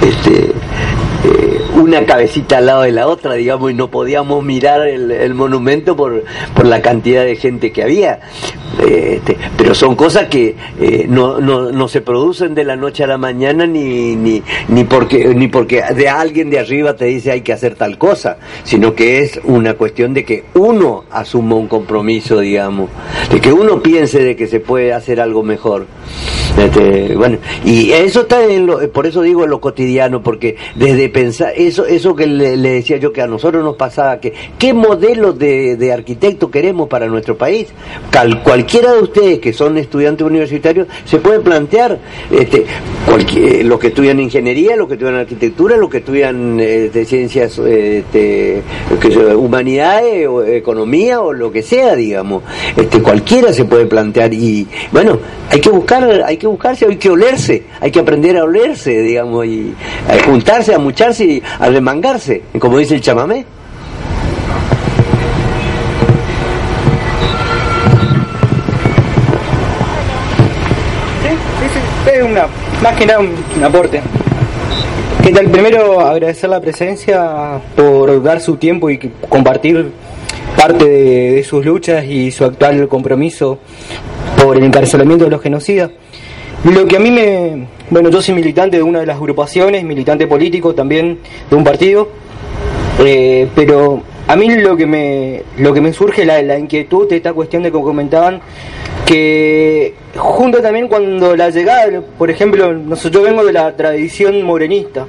este, 0.00 0.52
una 1.76 2.04
cabecita 2.04 2.58
al 2.58 2.66
lado 2.66 2.82
de 2.82 2.92
la 2.92 3.06
otra, 3.06 3.34
digamos, 3.34 3.70
y 3.70 3.74
no 3.74 3.90
podíamos 3.90 4.44
mirar 4.44 4.86
el, 4.86 5.34
monumento 5.34 5.96
por, 5.96 6.24
por, 6.54 6.66
la 6.66 6.82
cantidad 6.82 7.24
de 7.24 7.36
gente 7.36 7.72
que 7.72 7.82
había. 7.82 8.20
Este, 8.80 9.36
pero 9.56 9.74
son 9.74 9.94
cosas 9.94 10.28
que 10.28 10.56
eh, 10.80 11.06
no, 11.08 11.40
no, 11.40 11.70
no, 11.72 11.88
se 11.88 12.00
producen 12.00 12.54
de 12.54 12.64
la 12.64 12.74
noche 12.74 13.04
a 13.04 13.06
la 13.06 13.18
mañana 13.18 13.66
ni, 13.66 14.16
ni, 14.16 14.42
ni, 14.68 14.84
porque, 14.84 15.34
ni 15.34 15.48
porque 15.48 15.82
de 15.94 16.08
alguien 16.08 16.48
de 16.48 16.58
arriba 16.58 16.96
te 16.96 17.04
dice 17.04 17.32
hay 17.32 17.42
que 17.42 17.52
hacer 17.52 17.74
tal 17.74 17.98
cosa, 17.98 18.38
sino 18.64 18.94
que 18.94 19.20
es 19.20 19.40
una 19.44 19.74
cuestión 19.74 20.14
de 20.14 20.24
que 20.24 20.44
uno 20.54 21.04
asuma 21.10 21.56
un 21.56 21.68
compromiso, 21.68 22.40
digamos, 22.40 22.90
de 23.30 23.40
que 23.40 23.52
uno 23.52 23.82
piense 23.82 24.22
de 24.22 24.36
que 24.36 24.46
se 24.46 24.60
puede 24.60 24.92
hacer 24.92 25.20
algo 25.20 25.42
mejor. 25.42 25.86
Este, 26.56 27.16
bueno, 27.16 27.38
y 27.64 27.92
eso 27.92 28.22
está 28.22 28.44
en 28.44 28.66
lo, 28.66 28.90
por 28.92 29.06
eso 29.06 29.22
digo 29.22 29.44
en 29.44 29.50
lo 29.50 29.60
cotidiano, 29.60 30.22
porque 30.22 30.56
desde 30.74 31.08
pensar, 31.08 31.52
eso, 31.56 31.86
eso 31.86 32.14
que 32.14 32.26
le, 32.26 32.56
decía 32.56 32.98
yo 32.98 33.12
que 33.12 33.22
a 33.22 33.26
nosotros 33.26 33.64
nos 33.64 33.76
pasaba, 33.76 34.20
que 34.20 34.34
qué 34.58 34.74
modelo 34.74 35.32
de, 35.32 35.76
de 35.76 35.92
arquitecto 35.92 36.50
queremos 36.50 36.88
para 36.88 37.06
nuestro 37.06 37.36
país. 37.36 37.68
cualquiera 38.44 38.92
de 38.92 39.00
ustedes 39.00 39.38
que 39.38 39.52
son 39.52 39.78
estudiantes 39.78 40.26
universitarios 40.26 40.88
se 41.04 41.18
puede 41.18 41.40
plantear, 41.40 41.98
este, 42.30 42.66
cualquier, 43.06 43.64
los 43.64 43.78
que 43.78 43.88
estudian 43.88 44.20
ingeniería, 44.20 44.76
los 44.76 44.88
que 44.88 44.94
estudian 44.94 45.16
arquitectura, 45.16 45.76
los 45.76 45.88
que 45.88 45.98
estudian 45.98 46.60
eh, 46.60 46.90
de 46.92 47.04
ciencias, 47.04 47.58
este, 47.58 48.62
que, 49.00 49.18
humanidades 49.34 50.28
o 50.28 50.44
economía 50.44 51.20
o 51.20 51.32
lo 51.32 51.50
que 51.50 51.62
sea, 51.62 51.94
digamos. 51.96 52.42
Este, 52.76 53.00
cualquiera 53.00 53.52
se 53.52 53.64
puede 53.64 53.86
plantear 53.86 54.34
y 54.34 54.66
bueno, 54.90 55.18
hay 55.50 55.60
que 55.60 55.70
buscar, 55.70 56.24
hay 56.26 56.36
que 56.42 56.48
buscarse, 56.48 56.86
hay 56.86 56.96
que 56.96 57.08
olerse, 57.08 57.62
hay 57.80 57.92
que 57.92 58.00
aprender 58.00 58.36
a 58.36 58.42
olerse, 58.42 58.90
digamos, 58.98 59.46
y 59.46 59.72
juntarse, 60.26 60.74
a 60.74 60.78
mucharse 60.78 61.24
y 61.24 61.42
a 61.60 61.68
remangarse, 61.68 62.42
como 62.58 62.78
dice 62.78 62.96
el 62.96 63.00
chamamé. 63.00 63.44
es 72.04 72.82
más 72.82 72.96
que 72.98 73.06
nada 73.06 73.20
un, 73.20 73.64
aporte. 73.64 74.02
¿Qué 75.22 75.30
tal? 75.30 75.48
Primero 75.48 76.00
agradecer 76.00 76.50
la 76.50 76.60
presencia 76.60 77.60
por 77.76 78.20
dar 78.20 78.40
su 78.40 78.56
tiempo 78.56 78.90
y 78.90 78.98
compartir 79.28 79.92
parte 80.56 80.88
de, 80.88 81.44
sus 81.44 81.64
luchas 81.64 82.04
y 82.04 82.32
su 82.32 82.44
actual 82.44 82.88
compromiso 82.88 83.60
por 84.42 84.56
el 84.56 84.64
encarcelamiento 84.64 85.26
de 85.26 85.30
los 85.30 85.40
genocidas. 85.40 85.90
Lo 86.64 86.86
que 86.86 86.96
a 86.96 87.00
mí 87.00 87.10
me... 87.10 87.66
Bueno, 87.90 88.08
yo 88.08 88.22
soy 88.22 88.34
militante 88.34 88.76
de 88.76 88.84
una 88.84 89.00
de 89.00 89.06
las 89.06 89.16
agrupaciones, 89.16 89.82
militante 89.84 90.28
político 90.28 90.74
también 90.74 91.18
de 91.50 91.56
un 91.56 91.64
partido, 91.64 92.08
eh, 93.04 93.48
pero 93.54 94.02
a 94.28 94.36
mí 94.36 94.48
lo 94.48 94.76
que 94.76 94.86
me, 94.86 95.42
lo 95.58 95.74
que 95.74 95.80
me 95.80 95.92
surge 95.92 96.24
la, 96.24 96.40
la 96.42 96.58
inquietud 96.58 97.08
de 97.08 97.16
esta 97.16 97.32
cuestión 97.32 97.64
de 97.64 97.72
que 97.72 97.80
comentaban 97.80 98.40
que 99.04 99.94
junto 100.16 100.62
también 100.62 100.86
cuando 100.86 101.34
la 101.34 101.50
llegada, 101.50 102.00
por 102.16 102.30
ejemplo, 102.30 102.72
yo 103.10 103.22
vengo 103.22 103.44
de 103.44 103.52
la 103.52 103.76
tradición 103.76 104.40
morenista, 104.42 105.06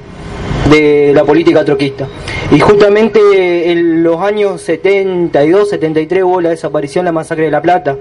de 0.72 1.12
la 1.14 1.24
política 1.24 1.64
troquista. 1.64 2.08
Y 2.52 2.60
justamente 2.60 3.72
en 3.72 4.02
los 4.02 4.20
años 4.22 4.60
72, 4.64 5.70
73 5.70 6.24
hubo 6.24 6.42
la 6.42 6.50
desaparición, 6.50 7.06
la 7.06 7.12
masacre 7.12 7.46
de 7.46 7.52
La 7.52 7.62
Plata, 7.62 7.96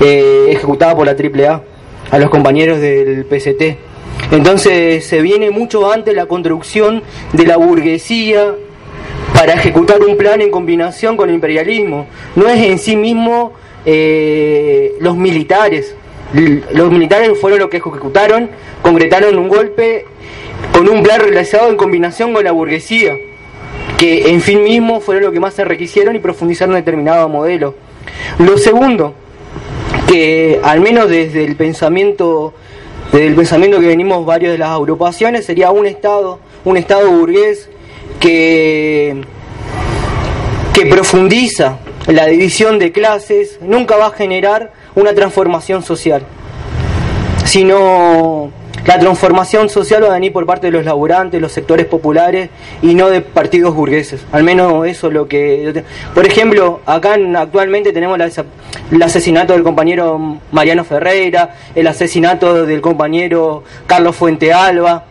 eh, 0.00 0.46
ejecutada 0.48 0.96
por 0.96 1.06
la 1.06 1.12
AAA 1.12 1.62
a 2.10 2.18
los 2.18 2.30
compañeros 2.30 2.80
del 2.80 3.24
PCT. 3.24 3.78
Entonces 4.32 5.04
se 5.06 5.22
viene 5.22 5.50
mucho 5.50 5.90
antes 5.90 6.14
la 6.14 6.26
construcción 6.26 7.02
de 7.32 7.46
la 7.46 7.56
burguesía 7.56 8.54
para 9.34 9.54
ejecutar 9.54 10.00
un 10.02 10.16
plan 10.16 10.40
en 10.40 10.50
combinación 10.50 11.16
con 11.16 11.28
el 11.28 11.36
imperialismo. 11.36 12.06
No 12.36 12.48
es 12.48 12.60
en 12.66 12.78
sí 12.78 12.96
mismo 12.96 13.52
eh, 13.84 14.94
los 15.00 15.16
militares. 15.16 15.94
Los 16.72 16.90
militares 16.90 17.38
fueron 17.40 17.60
los 17.60 17.70
que 17.70 17.78
ejecutaron, 17.78 18.50
concretaron 18.82 19.38
un 19.38 19.48
golpe 19.48 20.04
con 20.72 20.88
un 20.88 21.02
plan 21.02 21.20
realizado 21.20 21.70
en 21.70 21.76
combinación 21.76 22.34
con 22.34 22.44
la 22.44 22.52
burguesía, 22.52 23.16
que 23.96 24.30
en 24.30 24.42
fin 24.42 24.62
mismo 24.62 25.00
fueron 25.00 25.24
los 25.24 25.32
que 25.32 25.40
más 25.40 25.54
se 25.54 25.64
requisieron 25.64 26.14
y 26.16 26.18
profundizaron 26.18 26.74
determinado 26.74 27.28
modelo. 27.28 27.74
Lo 28.38 28.58
segundo, 28.58 29.14
que 30.08 30.60
al 30.64 30.80
menos 30.80 31.08
desde 31.08 31.44
el 31.44 31.54
pensamiento 31.54 32.54
desde 33.12 33.26
el 33.26 33.34
pensamiento 33.34 33.78
que 33.78 33.86
venimos 33.86 34.24
varios 34.24 34.52
de 34.52 34.58
las 34.58 34.70
agrupaciones 34.70 35.44
sería 35.44 35.70
un 35.70 35.86
estado 35.86 36.40
un 36.64 36.76
estado 36.76 37.10
burgués 37.10 37.68
que 38.18 39.22
que 40.72 40.86
profundiza 40.86 41.78
la 42.06 42.26
división 42.26 42.78
de 42.78 42.90
clases 42.90 43.58
nunca 43.60 43.96
va 43.96 44.06
a 44.06 44.10
generar 44.10 44.72
una 44.94 45.14
transformación 45.14 45.82
social 45.82 46.22
sino 47.44 48.50
la 48.86 48.98
transformación 48.98 49.68
social 49.68 50.02
va 50.04 50.08
a 50.08 50.12
venir 50.12 50.32
por 50.32 50.46
parte 50.46 50.68
de 50.68 50.72
los 50.72 50.84
laburantes, 50.84 51.40
los 51.40 51.52
sectores 51.52 51.86
populares 51.86 52.50
y 52.82 52.94
no 52.94 53.10
de 53.10 53.20
partidos 53.20 53.74
burgueses. 53.74 54.24
Al 54.32 54.44
menos 54.44 54.86
eso 54.86 55.08
es 55.08 55.12
lo 55.12 55.28
que... 55.28 55.84
Por 56.14 56.26
ejemplo, 56.26 56.80
acá 56.86 57.16
actualmente 57.36 57.92
tenemos 57.92 58.18
el 58.90 59.02
asesinato 59.02 59.52
del 59.52 59.62
compañero 59.62 60.38
Mariano 60.52 60.84
Ferreira, 60.84 61.54
el 61.74 61.86
asesinato 61.86 62.66
del 62.66 62.80
compañero 62.80 63.64
Carlos 63.86 64.16
Fuente 64.16 64.52
Alba, 64.52 65.04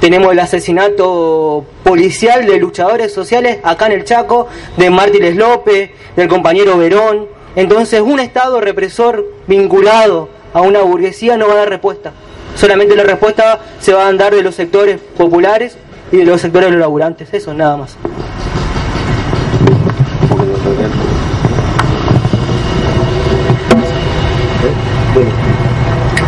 tenemos 0.00 0.30
el 0.32 0.38
asesinato 0.38 1.64
policial 1.82 2.46
de 2.46 2.58
luchadores 2.58 3.12
sociales 3.12 3.58
acá 3.64 3.86
en 3.86 3.92
el 3.92 4.04
Chaco, 4.04 4.46
de 4.76 4.90
Mártires 4.90 5.34
López, 5.34 5.90
del 6.14 6.28
compañero 6.28 6.78
Verón. 6.78 7.26
Entonces 7.56 8.00
un 8.00 8.20
Estado 8.20 8.60
represor 8.60 9.26
vinculado 9.48 10.28
a 10.54 10.60
una 10.60 10.82
burguesía 10.82 11.36
no 11.36 11.48
va 11.48 11.54
a 11.54 11.56
dar 11.56 11.68
respuesta 11.70 12.12
solamente 12.58 12.96
la 12.96 13.04
respuesta 13.04 13.60
se 13.80 13.92
va 13.92 14.08
a 14.08 14.12
dar 14.12 14.34
de 14.34 14.42
los 14.42 14.54
sectores 14.54 14.98
populares 15.16 15.76
y 16.10 16.18
de 16.18 16.24
los 16.24 16.40
sectores 16.40 16.66
de 16.66 16.72
los 16.72 16.80
laburantes, 16.80 17.32
eso 17.32 17.54
nada 17.54 17.76
más. 17.76 17.96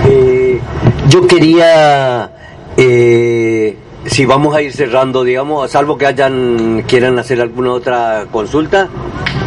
Eh, 0.06 0.60
yo 1.08 1.26
quería, 1.26 2.30
eh, 2.76 3.76
si 4.06 4.24
vamos 4.24 4.54
a 4.54 4.62
ir 4.62 4.72
cerrando, 4.72 5.24
digamos, 5.24 5.70
salvo 5.70 5.98
que 5.98 6.06
hayan 6.06 6.84
quieran 6.86 7.18
hacer 7.18 7.40
alguna 7.40 7.72
otra 7.72 8.26
consulta, 8.30 8.88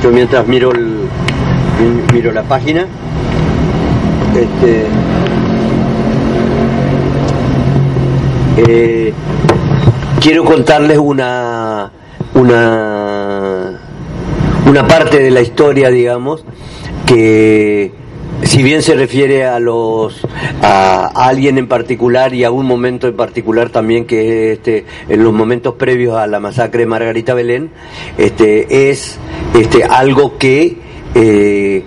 yo 0.02 0.12
mientras 0.12 0.48
miro 0.48 0.72
el, 0.72 1.08
miro 2.14 2.32
la 2.32 2.44
página. 2.44 2.86
Este, 4.36 4.88
Eh, 8.58 9.14
quiero 10.20 10.46
contarles 10.46 11.00
una, 11.00 11.92
una, 12.36 13.80
una 14.68 14.88
parte 14.88 15.20
de 15.20 15.32
la 15.32 15.42
historia, 15.42 15.90
digamos, 15.90 16.46
que 17.06 17.92
si 18.44 18.62
bien 18.62 18.82
se 18.82 18.96
refiere 18.96 19.46
a 19.46 19.60
los 19.60 20.22
a, 20.62 21.08
alguien 21.28 21.58
en 21.58 21.68
particular 21.68 22.34
y 22.34 22.44
a 22.44 22.52
un 22.52 22.66
momento 22.66 23.08
en 23.08 23.16
particular 23.16 23.70
también 23.70 24.06
que 24.06 24.52
es 24.52 24.58
este 24.58 24.86
en 25.08 25.24
los 25.24 25.34
momentos 25.34 25.76
previos 25.76 26.18
a 26.18 26.28
la 26.28 26.40
masacre 26.40 26.82
de 26.82 26.86
Margarita 26.88 27.34
Belén 27.34 27.72
este 28.18 28.90
es 28.90 29.18
este 29.54 29.86
algo 29.86 30.38
que 30.38 30.78
eh, 31.16 31.84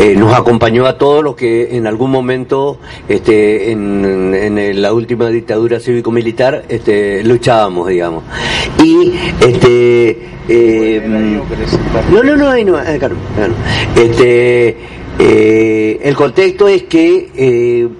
eh, 0.00 0.16
nos 0.16 0.32
acompañó 0.32 0.86
a 0.86 0.96
todos 0.96 1.22
los 1.22 1.36
que 1.36 1.76
en 1.76 1.86
algún 1.86 2.10
momento 2.10 2.78
este, 3.06 3.70
en, 3.70 4.80
la 4.80 4.94
última 4.94 5.28
dictadura 5.28 5.78
cívico-militar 5.78 6.64
este, 6.70 7.22
luchábamos, 7.22 7.88
digamos. 7.88 8.24
Y 8.82 9.12
este, 9.46 10.18
eh, 10.48 11.02
no, 11.06 12.22
no, 12.22 12.34
no, 12.34 12.64
no, 12.64 12.82
eh, 12.82 12.98
claro, 12.98 13.16
Este, 13.94 14.76
el 16.08 16.16
contexto 16.16 16.66
es 16.66 16.84
que 16.84 17.90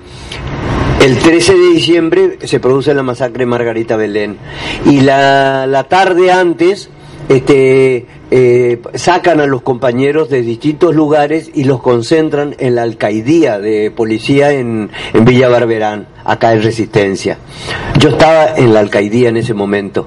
el 1.01 1.19
13 1.19 1.55
de 1.55 1.69
diciembre 1.69 2.39
se 2.45 2.61
produce 2.61 2.95
la 2.95 3.03
masacre 3.03 3.41
de 3.41 3.47
Margarita 3.47 3.97
Belén 3.97 4.39
y 4.87 5.01
la, 5.03 5.67
la 5.67 5.85
tarde 5.85 6.33
antes 6.33 6.89
este, 7.29 8.07
eh, 8.31 8.81
sacan 8.95 9.41
a 9.41 9.47
los 9.47 9.63
compañeros 9.63 10.29
de 10.31 10.43
distintos 10.43 10.95
lugares 10.95 11.51
y 11.55 11.65
los 11.65 11.81
concentran 11.81 12.55
en 12.59 12.75
la 12.75 12.83
alcaidía 12.83 13.59
de 13.59 13.91
policía 13.91 14.53
en, 14.53 14.91
en 15.13 15.25
Villa 15.25 15.49
Barberán, 15.49 16.07
acá 16.25 16.53
en 16.53 16.63
Resistencia. 16.63 17.39
Yo 17.99 18.11
estaba 18.11 18.57
en 18.57 18.73
la 18.73 18.81
alcaidía 18.81 19.29
en 19.29 19.37
ese 19.37 19.55
momento 19.55 20.07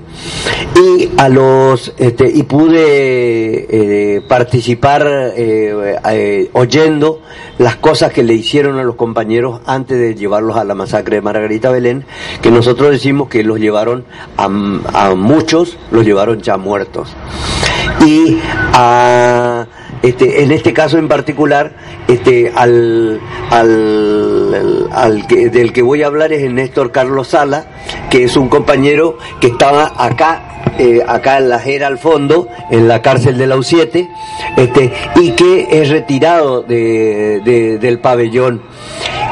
y 0.76 1.10
a 1.18 1.30
los 1.30 1.94
este, 1.98 2.30
y 2.30 2.44
pude 2.44 4.16
eh, 4.16 4.22
participar 4.22 5.34
eh, 5.36 5.98
eh, 6.10 6.50
oyendo 6.54 7.22
las 7.58 7.76
cosas 7.76 8.12
que 8.12 8.24
le 8.24 8.34
hicieron 8.34 8.80
a 8.80 8.84
los 8.84 8.96
compañeros 8.96 9.62
antes 9.66 10.00
de 10.00 10.16
llevarlos 10.16 10.58
a 10.58 10.64
la 10.64 10.76
masacre 10.76 11.18
de 11.18 11.22
Margarita 11.22 11.70
Belén, 11.70 12.06
que 12.42 12.52
nosotros 12.52 12.92
decimos 12.92 13.30
que 13.30 13.44
los 13.44 13.60
llevaron 13.60 14.06
a, 14.38 14.46
a 14.46 15.16
muchos, 15.16 15.78
los 15.92 16.06
llevaron 16.06 16.42
ya 16.42 16.58
muertos. 16.58 17.16
Y 18.06 18.40
a 18.74 19.66
este, 20.04 20.44
en 20.44 20.52
este 20.52 20.74
caso 20.74 20.98
en 20.98 21.08
particular, 21.08 21.72
este, 22.10 22.52
al, 22.54 23.22
al, 23.50 24.90
al 24.92 25.28
del 25.28 25.72
que 25.72 25.82
voy 25.82 26.04
a 26.04 26.08
hablar 26.08 26.34
es 26.34 26.44
el 26.44 26.56
Néstor 26.56 26.92
Carlos 26.92 27.30
Sala, 27.30 27.68
que 28.10 28.26
es 28.26 28.36
un 28.36 28.50
compañero 28.50 29.18
que 29.40 29.48
estaba 29.48 29.94
acá, 29.98 30.74
eh, 30.78 31.00
acá 31.08 31.38
en 31.38 31.48
la 31.48 31.60
Jera 31.60 31.88
al 31.88 32.00
fondo, 32.00 32.50
en 32.70 32.90
la 32.90 33.02
cárcel 33.02 33.38
de 33.38 33.48
la 33.48 33.56
U7, 33.56 34.10
este, 34.58 34.92
y 35.16 35.32
que 35.32 35.68
es 35.72 35.90
retirado 35.90 36.64
de, 36.64 37.80
del 37.80 38.00
pabellón 38.00 38.62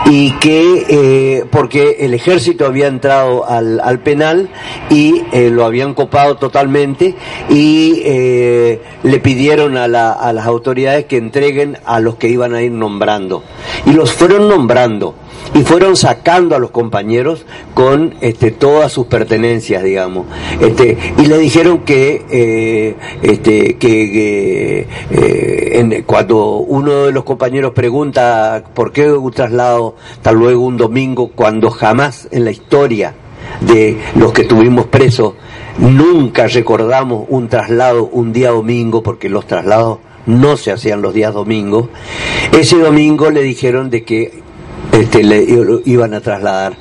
y 0.05 0.31
que 0.39 0.85
eh, 0.89 1.45
porque 1.51 1.97
el 1.99 2.13
ejército 2.13 2.65
había 2.65 2.87
entrado 2.87 3.47
al, 3.47 3.79
al 3.79 3.99
penal 3.99 4.49
y 4.89 5.23
eh, 5.31 5.49
lo 5.49 5.65
habían 5.65 5.93
copado 5.93 6.35
totalmente 6.37 7.15
y 7.49 8.01
eh, 8.03 8.81
le 9.03 9.19
pidieron 9.19 9.77
a, 9.77 9.87
la, 9.87 10.11
a 10.11 10.33
las 10.33 10.45
autoridades 10.45 11.05
que 11.05 11.17
entreguen 11.17 11.77
a 11.85 11.99
los 11.99 12.15
que 12.15 12.29
iban 12.29 12.55
a 12.55 12.61
ir 12.61 12.71
nombrando. 12.71 13.43
Y 13.85 13.93
los 13.93 14.11
fueron 14.11 14.49
nombrando 14.49 15.15
y 15.54 15.63
fueron 15.63 15.95
sacando 15.95 16.56
a 16.56 16.60
los 16.60 16.71
compañeros 16.71 17.45
con 17.73 18.15
este, 18.21 18.51
todas 18.51 18.91
sus 18.91 19.08
pertenencias, 19.08 19.84
digamos. 19.84 20.27
Este, 20.60 20.97
y 21.17 21.25
le 21.25 21.38
dijeron 21.38 21.80
que, 21.80 22.25
eh, 22.30 22.95
este, 23.21 23.77
que, 23.77 24.88
eh, 25.12 25.80
en, 25.80 26.04
cuando 26.04 26.58
uno 26.58 27.06
de 27.06 27.12
los 27.12 27.23
compañeros 27.23 27.73
pregunta 27.73 28.63
por 28.73 28.91
qué 28.91 29.12
un 29.12 29.32
traslado 29.32 29.95
tal 30.21 30.36
luego 30.36 30.65
un 30.65 30.77
domingo, 30.77 31.32
cuando 31.36 31.69
jamás 31.69 32.27
en 32.32 32.45
la 32.45 32.51
historia 32.51 33.13
de 33.62 33.97
los 34.15 34.32
que 34.34 34.43
tuvimos 34.43 34.86
presos 34.86 35.34
nunca 35.77 36.47
recordamos 36.47 37.25
un 37.30 37.47
traslado 37.47 38.06
un 38.06 38.34
día 38.34 38.51
domingo, 38.51 39.04
porque 39.04 39.30
los 39.30 39.45
traslados 39.47 39.99
no 40.25 40.58
se 40.58 40.71
hacían 40.71 41.01
los 41.01 41.13
días 41.13 41.34
domingos, 41.34 41.88
ese 42.58 42.77
domingo 42.77 43.30
le 43.32 43.41
dijeron 43.41 43.89
de 43.89 44.04
que 44.04 44.41
este, 44.91 45.23
le 45.23 45.45
iban 45.86 46.13
a 46.13 46.21
trasladar. 46.21 46.73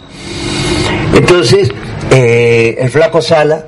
Entonces, 1.14 1.70
eh, 2.10 2.76
el 2.78 2.90
flaco 2.90 3.20
Sala, 3.20 3.66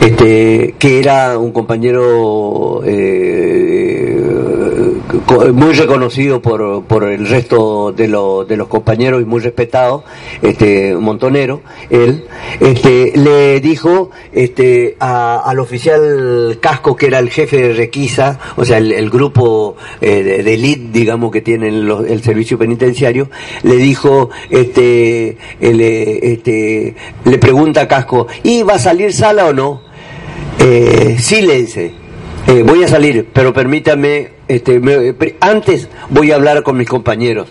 este, 0.00 0.74
que 0.78 0.98
era 0.98 1.38
un 1.38 1.52
compañero 1.52 2.82
eh, 2.84 4.07
muy 5.52 5.72
reconocido 5.74 6.40
por, 6.42 6.84
por 6.84 7.04
el 7.04 7.28
resto 7.28 7.92
de, 7.92 8.08
lo, 8.08 8.44
de 8.44 8.56
los 8.56 8.68
compañeros 8.68 9.22
y 9.22 9.24
muy 9.24 9.40
respetado, 9.40 10.04
este 10.42 10.94
montonero, 10.94 11.62
él, 11.90 12.24
este, 12.60 13.12
le 13.16 13.60
dijo 13.60 14.10
este, 14.32 14.96
a, 15.00 15.38
al 15.38 15.58
oficial 15.58 16.58
Casco, 16.60 16.96
que 16.96 17.06
era 17.06 17.18
el 17.18 17.30
jefe 17.30 17.56
de 17.56 17.72
requisa, 17.72 18.38
o 18.56 18.64
sea, 18.64 18.78
el, 18.78 19.10
grupo 19.10 19.76
eh, 20.00 20.42
de, 20.44 20.54
elite, 20.54 20.88
digamos, 20.92 21.30
que 21.30 21.40
tiene 21.40 21.68
el, 21.68 21.90
el 22.08 22.22
servicio 22.22 22.58
penitenciario, 22.58 23.30
le 23.62 23.76
dijo, 23.76 24.30
este, 24.50 25.36
el, 25.60 25.80
este, 25.80 26.94
le 27.24 27.38
pregunta 27.38 27.82
a 27.82 27.88
Casco, 27.88 28.26
¿y 28.42 28.62
va 28.62 28.74
a 28.74 28.78
salir 28.78 29.12
sala 29.12 29.46
o 29.46 29.52
no? 29.52 29.82
Eh, 30.58 31.16
sí, 31.18 31.42
le 31.42 31.62
dice, 31.62 31.92
eh, 32.48 32.62
voy 32.62 32.82
a 32.82 32.88
salir, 32.88 33.28
pero 33.30 33.52
permítame, 33.52 34.30
este, 34.48 34.80
me, 34.80 35.14
antes 35.38 35.88
voy 36.08 36.32
a 36.32 36.36
hablar 36.36 36.62
con 36.62 36.78
mis 36.78 36.88
compañeros. 36.88 37.48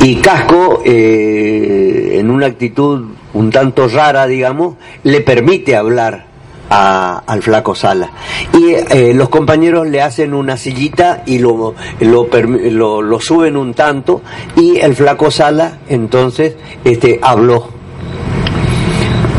Y 0.00 0.16
Casco, 0.16 0.80
eh, 0.86 2.16
en 2.18 2.30
una 2.30 2.46
actitud 2.46 3.08
un 3.34 3.50
tanto 3.50 3.86
rara, 3.88 4.26
digamos, 4.26 4.76
le 5.02 5.20
permite 5.20 5.76
hablar 5.76 6.24
a, 6.70 7.22
al 7.26 7.42
flaco 7.42 7.74
Sala. 7.74 8.10
Y 8.54 8.72
eh, 8.72 9.12
los 9.12 9.28
compañeros 9.28 9.86
le 9.86 10.00
hacen 10.00 10.32
una 10.32 10.56
sillita 10.56 11.22
y 11.26 11.38
lo, 11.38 11.74
lo, 12.00 12.28
lo, 12.70 13.02
lo, 13.02 13.20
suben 13.20 13.54
un 13.54 13.74
tanto 13.74 14.22
y 14.56 14.78
el 14.78 14.94
flaco 14.94 15.30
Sala 15.30 15.80
entonces 15.90 16.56
este, 16.84 17.18
habló. 17.20 17.68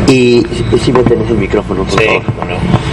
Y 0.08 0.46
si 0.80 0.92
vos 0.92 1.06
tenés 1.06 1.30
el 1.32 1.38
micrófono, 1.38 1.84
por 1.84 2.00
sí, 2.00 2.06
favor. 2.06 2.24
Bueno. 2.36 2.89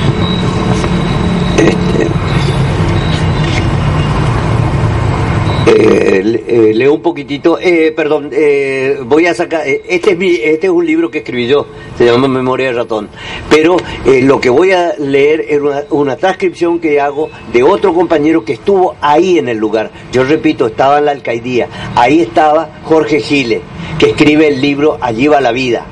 Eh, 6.35 6.45
eh, 6.47 6.73
leo 6.75 6.95
un 6.95 7.03
poquitito, 7.03 7.59
eh, 7.61 7.93
perdón, 7.95 8.31
eh, 8.33 8.99
voy 9.05 9.27
a 9.27 9.35
sacar, 9.35 9.63
este 9.67 10.13
es, 10.13 10.19
mi, 10.19 10.35
este 10.35 10.67
es 10.67 10.73
un 10.73 10.85
libro 10.85 11.11
que 11.11 11.19
escribí 11.19 11.47
yo, 11.47 11.67
se 11.97 12.05
llama 12.05 12.29
Memoria 12.29 12.69
de 12.69 12.73
Ratón, 12.73 13.09
pero 13.49 13.77
lo 14.23 14.41
que 14.41 14.51
voy 14.51 14.73
a 14.73 14.95
leer 14.99 15.45
es 15.49 15.61
una, 15.91 16.17
transcripción 16.17 16.79
que 16.81 17.01
hago 17.01 17.31
de 17.53 17.63
otro 17.63 17.93
compañero 17.93 18.45
que 18.45 18.55
estuvo 18.55 18.97
ahí 19.01 19.39
en 19.39 19.49
el 19.49 19.59
lugar. 19.59 19.91
Yo 20.13 20.25
repito, 20.25 20.67
estaba 20.67 20.99
en 20.99 21.05
la 21.05 21.13
alcaidía, 21.13 21.69
ahí 21.95 22.21
estaba 22.21 22.81
Jorge 22.85 23.21
Gile, 23.21 23.61
que 23.99 24.11
escribe 24.11 24.49
el 24.49 24.61
libro 24.61 24.99
Allí 25.01 25.29
va 25.29 25.41
la 25.41 25.53
vida, 25.53 25.85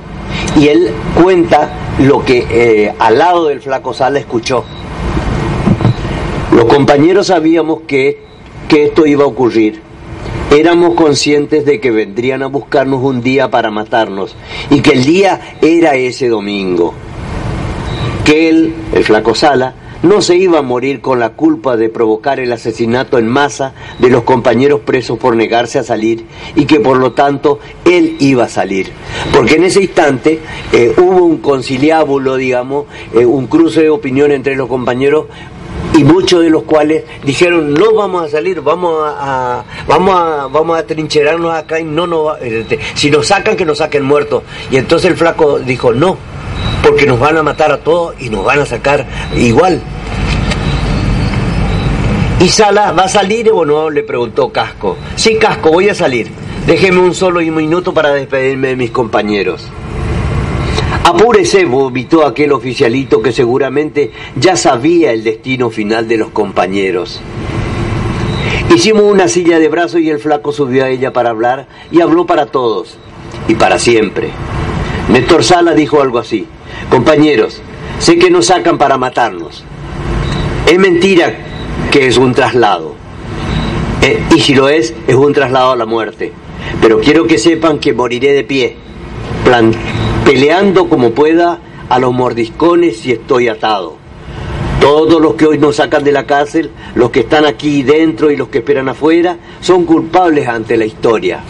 y 0.59 0.69
él 0.69 0.91
cuenta 1.23 1.95
lo 2.01 2.25
que 2.25 2.93
al 2.99 3.19
lado 3.19 3.49
del 3.49 3.61
flaco 3.61 3.93
Sala 3.93 4.19
escuchó. 4.19 4.65
Los 6.53 6.65
compañeros 6.67 7.27
sabíamos 7.27 7.81
que, 7.87 8.19
que 8.69 8.85
esto 8.85 9.07
iba 9.07 9.25
a 9.25 9.27
ocurrir. 9.27 9.84
Éramos 10.55 10.95
conscientes 10.95 11.65
de 11.65 11.81
que 11.81 11.91
vendrían 11.91 12.45
a 12.45 12.47
buscarnos 12.47 13.03
un 13.03 13.23
día 13.23 13.51
para 13.51 13.73
matarnos 13.73 14.37
y 14.71 14.83
que 14.83 14.93
el 14.93 15.05
día 15.05 15.57
era 15.61 15.97
ese 15.97 16.29
domingo. 16.29 16.95
Que 18.25 18.51
él, 18.51 18.73
el 18.93 19.03
flaco 19.03 19.35
Sala, 19.35 19.75
no 20.05 20.21
se 20.21 20.37
iba 20.37 20.59
a 20.59 20.63
morir 20.63 21.01
con 21.01 21.19
la 21.19 21.31
culpa 21.31 21.77
de 21.77 21.89
provocar 21.89 22.39
el 22.39 22.53
asesinato 22.53 23.19
en 23.19 23.27
masa 23.27 23.73
de 23.99 24.11
los 24.11 24.23
compañeros 24.23 24.83
presos 24.83 25.19
por 25.19 25.35
negarse 25.35 25.79
a 25.79 25.83
salir 25.83 26.27
y 26.55 26.67
que 26.67 26.79
por 26.79 26.99
lo 26.99 27.13
tanto 27.13 27.59
él 27.85 28.17
iba 28.21 28.45
a 28.45 28.49
salir. 28.49 28.93
Porque 29.33 29.55
en 29.55 29.65
ese 29.65 29.83
instante 29.83 30.41
eh, 30.73 30.95
hubo 30.99 31.25
un 31.25 31.39
conciliábulo, 31.39 32.37
digamos, 32.37 32.85
eh, 33.15 33.25
un 33.25 33.47
cruce 33.47 33.83
de 33.83 33.91
opinión 33.91 34.31
entre 34.31 34.55
los 34.57 34.69
compañeros 34.69 35.25
y 35.93 36.05
muchos 36.05 36.43
de 36.43 36.51
los 36.51 36.63
cuales 36.65 37.05
dijeron 37.25 37.75
no 37.75 37.95
vamos 37.95 38.25
a 38.25 38.29
salir 38.29 38.61
vamos 38.61 38.95
a, 39.05 39.65
vamos 39.87 40.15
a 40.17 40.47
vamos 40.47 40.79
a 40.79 40.87
trincherarnos 40.87 41.55
acá 41.55 41.79
y 41.79 41.85
no 41.85 42.07
nos 42.07 42.41
este, 42.41 42.79
si 42.95 43.11
nos 43.11 43.27
sacan 43.27 43.57
que 43.57 43.65
nos 43.65 43.79
saquen 43.79 44.05
muertos 44.05 44.43
y 44.71 44.77
entonces 44.77 45.11
el 45.11 45.17
flaco 45.17 45.59
dijo 45.59 45.93
no 45.93 46.17
porque 46.83 47.07
nos 47.07 47.19
van 47.19 47.37
a 47.37 47.43
matar 47.43 47.73
a 47.73 47.79
todos 47.79 48.15
y 48.21 48.29
nos 48.29 48.45
van 48.45 48.61
a 48.61 48.67
sacar 48.67 49.07
igual 49.37 49.81
y 52.41 52.49
Sala 52.49 52.93
va 52.93 53.05
a 53.05 53.09
salir 53.09 53.51
o 53.51 53.65
no 53.65 53.89
le 53.89 54.03
preguntó 54.03 54.51
Casco. 54.53 54.99
Sí 55.17 55.37
Casco 55.37 55.71
voy 55.71 55.89
a 55.89 55.95
salir. 55.95 56.31
Déjeme 56.67 56.99
un 56.99 57.15
solo 57.15 57.41
minuto 57.41 57.95
para 57.95 58.13
despedirme 58.13 58.69
de 58.69 58.77
mis 58.77 58.91
compañeros 58.91 59.71
Apúrese, 61.05 61.67
vomitó 61.67 62.25
aquel 62.25 62.53
oficialito 62.53 63.21
que 63.21 63.31
seguramente 63.31 64.11
ya 64.37 64.57
sabía 64.57 65.13
el 65.13 65.23
destino 65.23 65.69
final 65.69 66.09
de 66.09 66.17
los 66.17 66.31
compañeros. 66.31 67.21
Hicimos 68.75 69.03
una 69.03 69.29
silla 69.29 69.59
de 69.59 69.69
brazo 69.69 69.99
y 69.99 70.09
el 70.09 70.19
flaco 70.19 70.51
subió 70.51 70.85
a 70.85 70.89
ella 70.89 71.13
para 71.13 71.29
hablar 71.29 71.69
y 71.91 72.01
habló 72.01 72.25
para 72.25 72.47
todos 72.47 72.97
y 73.49 73.55
para 73.55 73.79
siempre. 73.79 74.31
Néstor 75.11 75.45
Sala 75.45 75.75
dijo 75.75 76.01
algo 76.01 76.19
así, 76.19 76.47
compañeros, 76.89 77.61
sé 77.99 78.19
que 78.19 78.31
nos 78.31 78.47
sacan 78.47 78.79
para 78.79 78.97
matarnos. 78.97 79.63
Es 80.67 80.79
mentira 80.79 81.35
que 81.91 82.07
es 82.07 82.17
un 82.17 82.33
traslado. 82.33 82.95
Eh, 84.01 84.23
y 84.35 84.41
si 84.41 84.55
lo 84.55 84.71
es, 84.71 84.95
es 85.07 85.15
un 85.15 85.35
traslado 85.35 85.73
a 85.73 85.77
la 85.77 85.85
muerte. 85.85 86.33
Pero 86.81 86.99
quiero 87.01 87.27
que 87.27 87.37
sepan 87.37 87.79
que 87.79 87.93
moriré 87.93 88.33
de 88.33 88.45
pie, 88.45 88.77
peleando 90.25 90.89
como 90.89 91.11
pueda 91.11 91.59
a 91.89 91.99
los 91.99 92.13
mordiscones 92.13 92.99
si 92.99 93.13
estoy 93.13 93.49
atado. 93.49 93.99
Todos 94.81 95.21
los 95.21 95.35
que 95.35 95.47
hoy 95.47 95.59
nos 95.59 95.77
sacan 95.77 96.03
de 96.03 96.13
la 96.13 96.27
cárcel, 96.27 96.71
los 96.95 97.11
que 97.11 97.21
están 97.21 97.45
aquí 97.47 97.83
dentro 97.83 98.31
y 98.31 98.37
los 98.37 98.49
que 98.49 98.59
esperan 98.59 98.89
afuera, 98.89 99.37
son 99.61 99.85
culpables 99.85 100.49
ante 100.49 100.77
la 100.77 100.87
historia. 100.87 101.41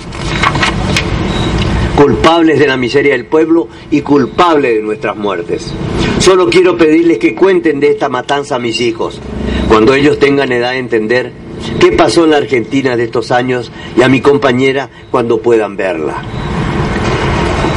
Culpables 1.97 2.59
de 2.59 2.67
la 2.67 2.77
miseria 2.77 3.13
del 3.13 3.27
pueblo 3.27 3.69
y 3.91 4.03
culpables 4.03 4.75
de 4.75 4.83
nuestras 4.83 5.17
muertes. 5.17 5.73
Solo 6.19 6.49
quiero 6.49 6.77
pedirles 6.77 7.19
que 7.19 7.35
cuenten 7.35 7.81
de 7.81 7.91
esta 7.91 8.09
matanza 8.09 8.57
a 8.57 8.61
mis 8.61 8.81
hijos, 8.81 9.21
cuando 9.69 9.95
ellos 9.95 10.19
tengan 10.19 10.53
edad 10.53 10.73
de 10.73 10.79
entender 10.79 11.33
qué 11.81 11.93
pasó 11.93 12.25
en 12.25 12.31
la 12.31 12.39
Argentina 12.39 12.97
de 12.97 13.05
estos 13.05 13.31
años 13.31 13.71
y 13.97 14.03
a 14.03 14.09
mi 14.09 14.21
compañera 14.21 14.91
cuando 15.11 15.39
puedan 15.39 15.77
verla. 15.77 16.44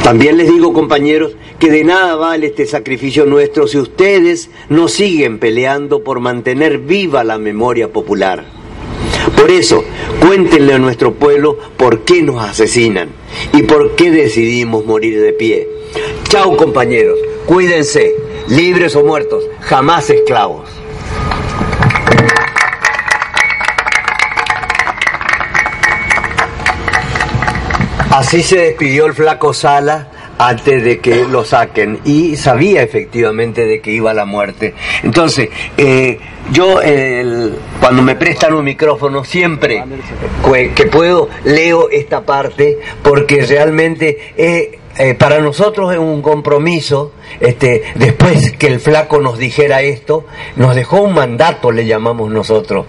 También 0.08 0.38
les 0.38 0.50
digo, 0.50 0.72
compañeros, 0.72 1.36
que 1.58 1.70
de 1.70 1.84
nada 1.84 2.16
vale 2.16 2.46
este 2.46 2.64
sacrificio 2.64 3.26
nuestro 3.26 3.68
si 3.68 3.76
ustedes 3.76 4.48
no 4.70 4.88
siguen 4.88 5.38
peleando 5.38 6.02
por 6.02 6.18
mantener 6.20 6.78
viva 6.78 7.24
la 7.24 7.36
memoria 7.36 7.92
popular. 7.92 8.46
Por 9.36 9.50
eso, 9.50 9.84
cuéntenle 10.18 10.72
a 10.72 10.78
nuestro 10.78 11.12
pueblo 11.12 11.58
por 11.76 12.04
qué 12.04 12.22
nos 12.22 12.42
asesinan 12.42 13.10
y 13.52 13.64
por 13.64 13.96
qué 13.96 14.10
decidimos 14.10 14.86
morir 14.86 15.20
de 15.20 15.34
pie. 15.34 15.68
Chao 16.24 16.56
compañeros, 16.56 17.18
cuídense, 17.44 18.16
libres 18.48 18.96
o 18.96 19.04
muertos, 19.04 19.44
jamás 19.60 20.08
esclavos. 20.08 20.70
Así 28.18 28.42
se 28.42 28.58
despidió 28.58 29.06
el 29.06 29.14
flaco 29.14 29.54
Sala 29.54 30.08
antes 30.38 30.82
de 30.82 30.98
que 30.98 31.24
lo 31.24 31.44
saquen 31.44 32.00
y 32.04 32.34
sabía 32.34 32.82
efectivamente 32.82 33.64
de 33.64 33.80
que 33.80 33.92
iba 33.92 34.10
a 34.10 34.14
la 34.14 34.24
muerte. 34.24 34.74
Entonces, 35.04 35.50
eh, 35.76 36.18
yo 36.50 36.80
cuando 37.78 38.02
me 38.02 38.16
prestan 38.16 38.54
un 38.54 38.64
micrófono 38.64 39.22
siempre 39.22 39.84
que 40.74 40.86
puedo 40.86 41.28
leo 41.44 41.90
esta 41.90 42.22
parte 42.22 42.80
porque 43.04 43.46
realmente 43.46 44.34
eh, 44.36 45.14
para 45.16 45.38
nosotros 45.38 45.92
es 45.92 45.98
un 46.00 46.20
compromiso, 46.20 47.12
este, 47.38 47.84
después 47.94 48.50
que 48.58 48.66
el 48.66 48.80
flaco 48.80 49.20
nos 49.20 49.38
dijera 49.38 49.82
esto, 49.82 50.26
nos 50.56 50.74
dejó 50.74 51.02
un 51.02 51.14
mandato, 51.14 51.70
le 51.70 51.86
llamamos 51.86 52.32
nosotros. 52.32 52.84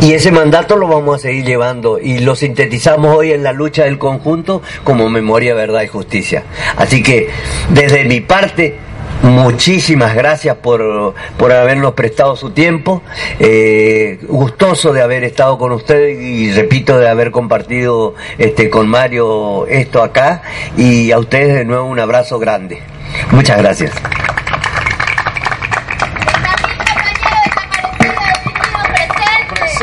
Y 0.00 0.12
ese 0.12 0.30
mandato 0.30 0.76
lo 0.76 0.86
vamos 0.86 1.16
a 1.16 1.18
seguir 1.20 1.44
llevando 1.44 1.98
y 1.98 2.18
lo 2.18 2.36
sintetizamos 2.36 3.16
hoy 3.16 3.32
en 3.32 3.42
la 3.42 3.52
lucha 3.52 3.84
del 3.84 3.98
conjunto 3.98 4.60
como 4.82 5.08
memoria, 5.08 5.54
verdad 5.54 5.82
y 5.82 5.86
justicia. 5.86 6.44
Así 6.76 7.02
que 7.02 7.30
desde 7.70 8.04
mi 8.04 8.20
parte, 8.20 8.76
muchísimas 9.22 10.14
gracias 10.14 10.56
por, 10.56 11.14
por 11.38 11.52
habernos 11.52 11.94
prestado 11.94 12.36
su 12.36 12.50
tiempo. 12.50 13.02
Eh, 13.38 14.18
gustoso 14.28 14.92
de 14.92 15.00
haber 15.00 15.24
estado 15.24 15.56
con 15.56 15.72
ustedes 15.72 16.20
y 16.20 16.52
repito 16.52 16.98
de 16.98 17.08
haber 17.08 17.30
compartido 17.30 18.14
este, 18.36 18.68
con 18.68 18.88
Mario 18.88 19.66
esto 19.68 20.02
acá. 20.02 20.42
Y 20.76 21.12
a 21.12 21.18
ustedes 21.18 21.54
de 21.54 21.64
nuevo 21.64 21.86
un 21.86 22.00
abrazo 22.00 22.38
grande. 22.38 22.82
Muchas 23.30 23.58
gracias. 23.58 23.92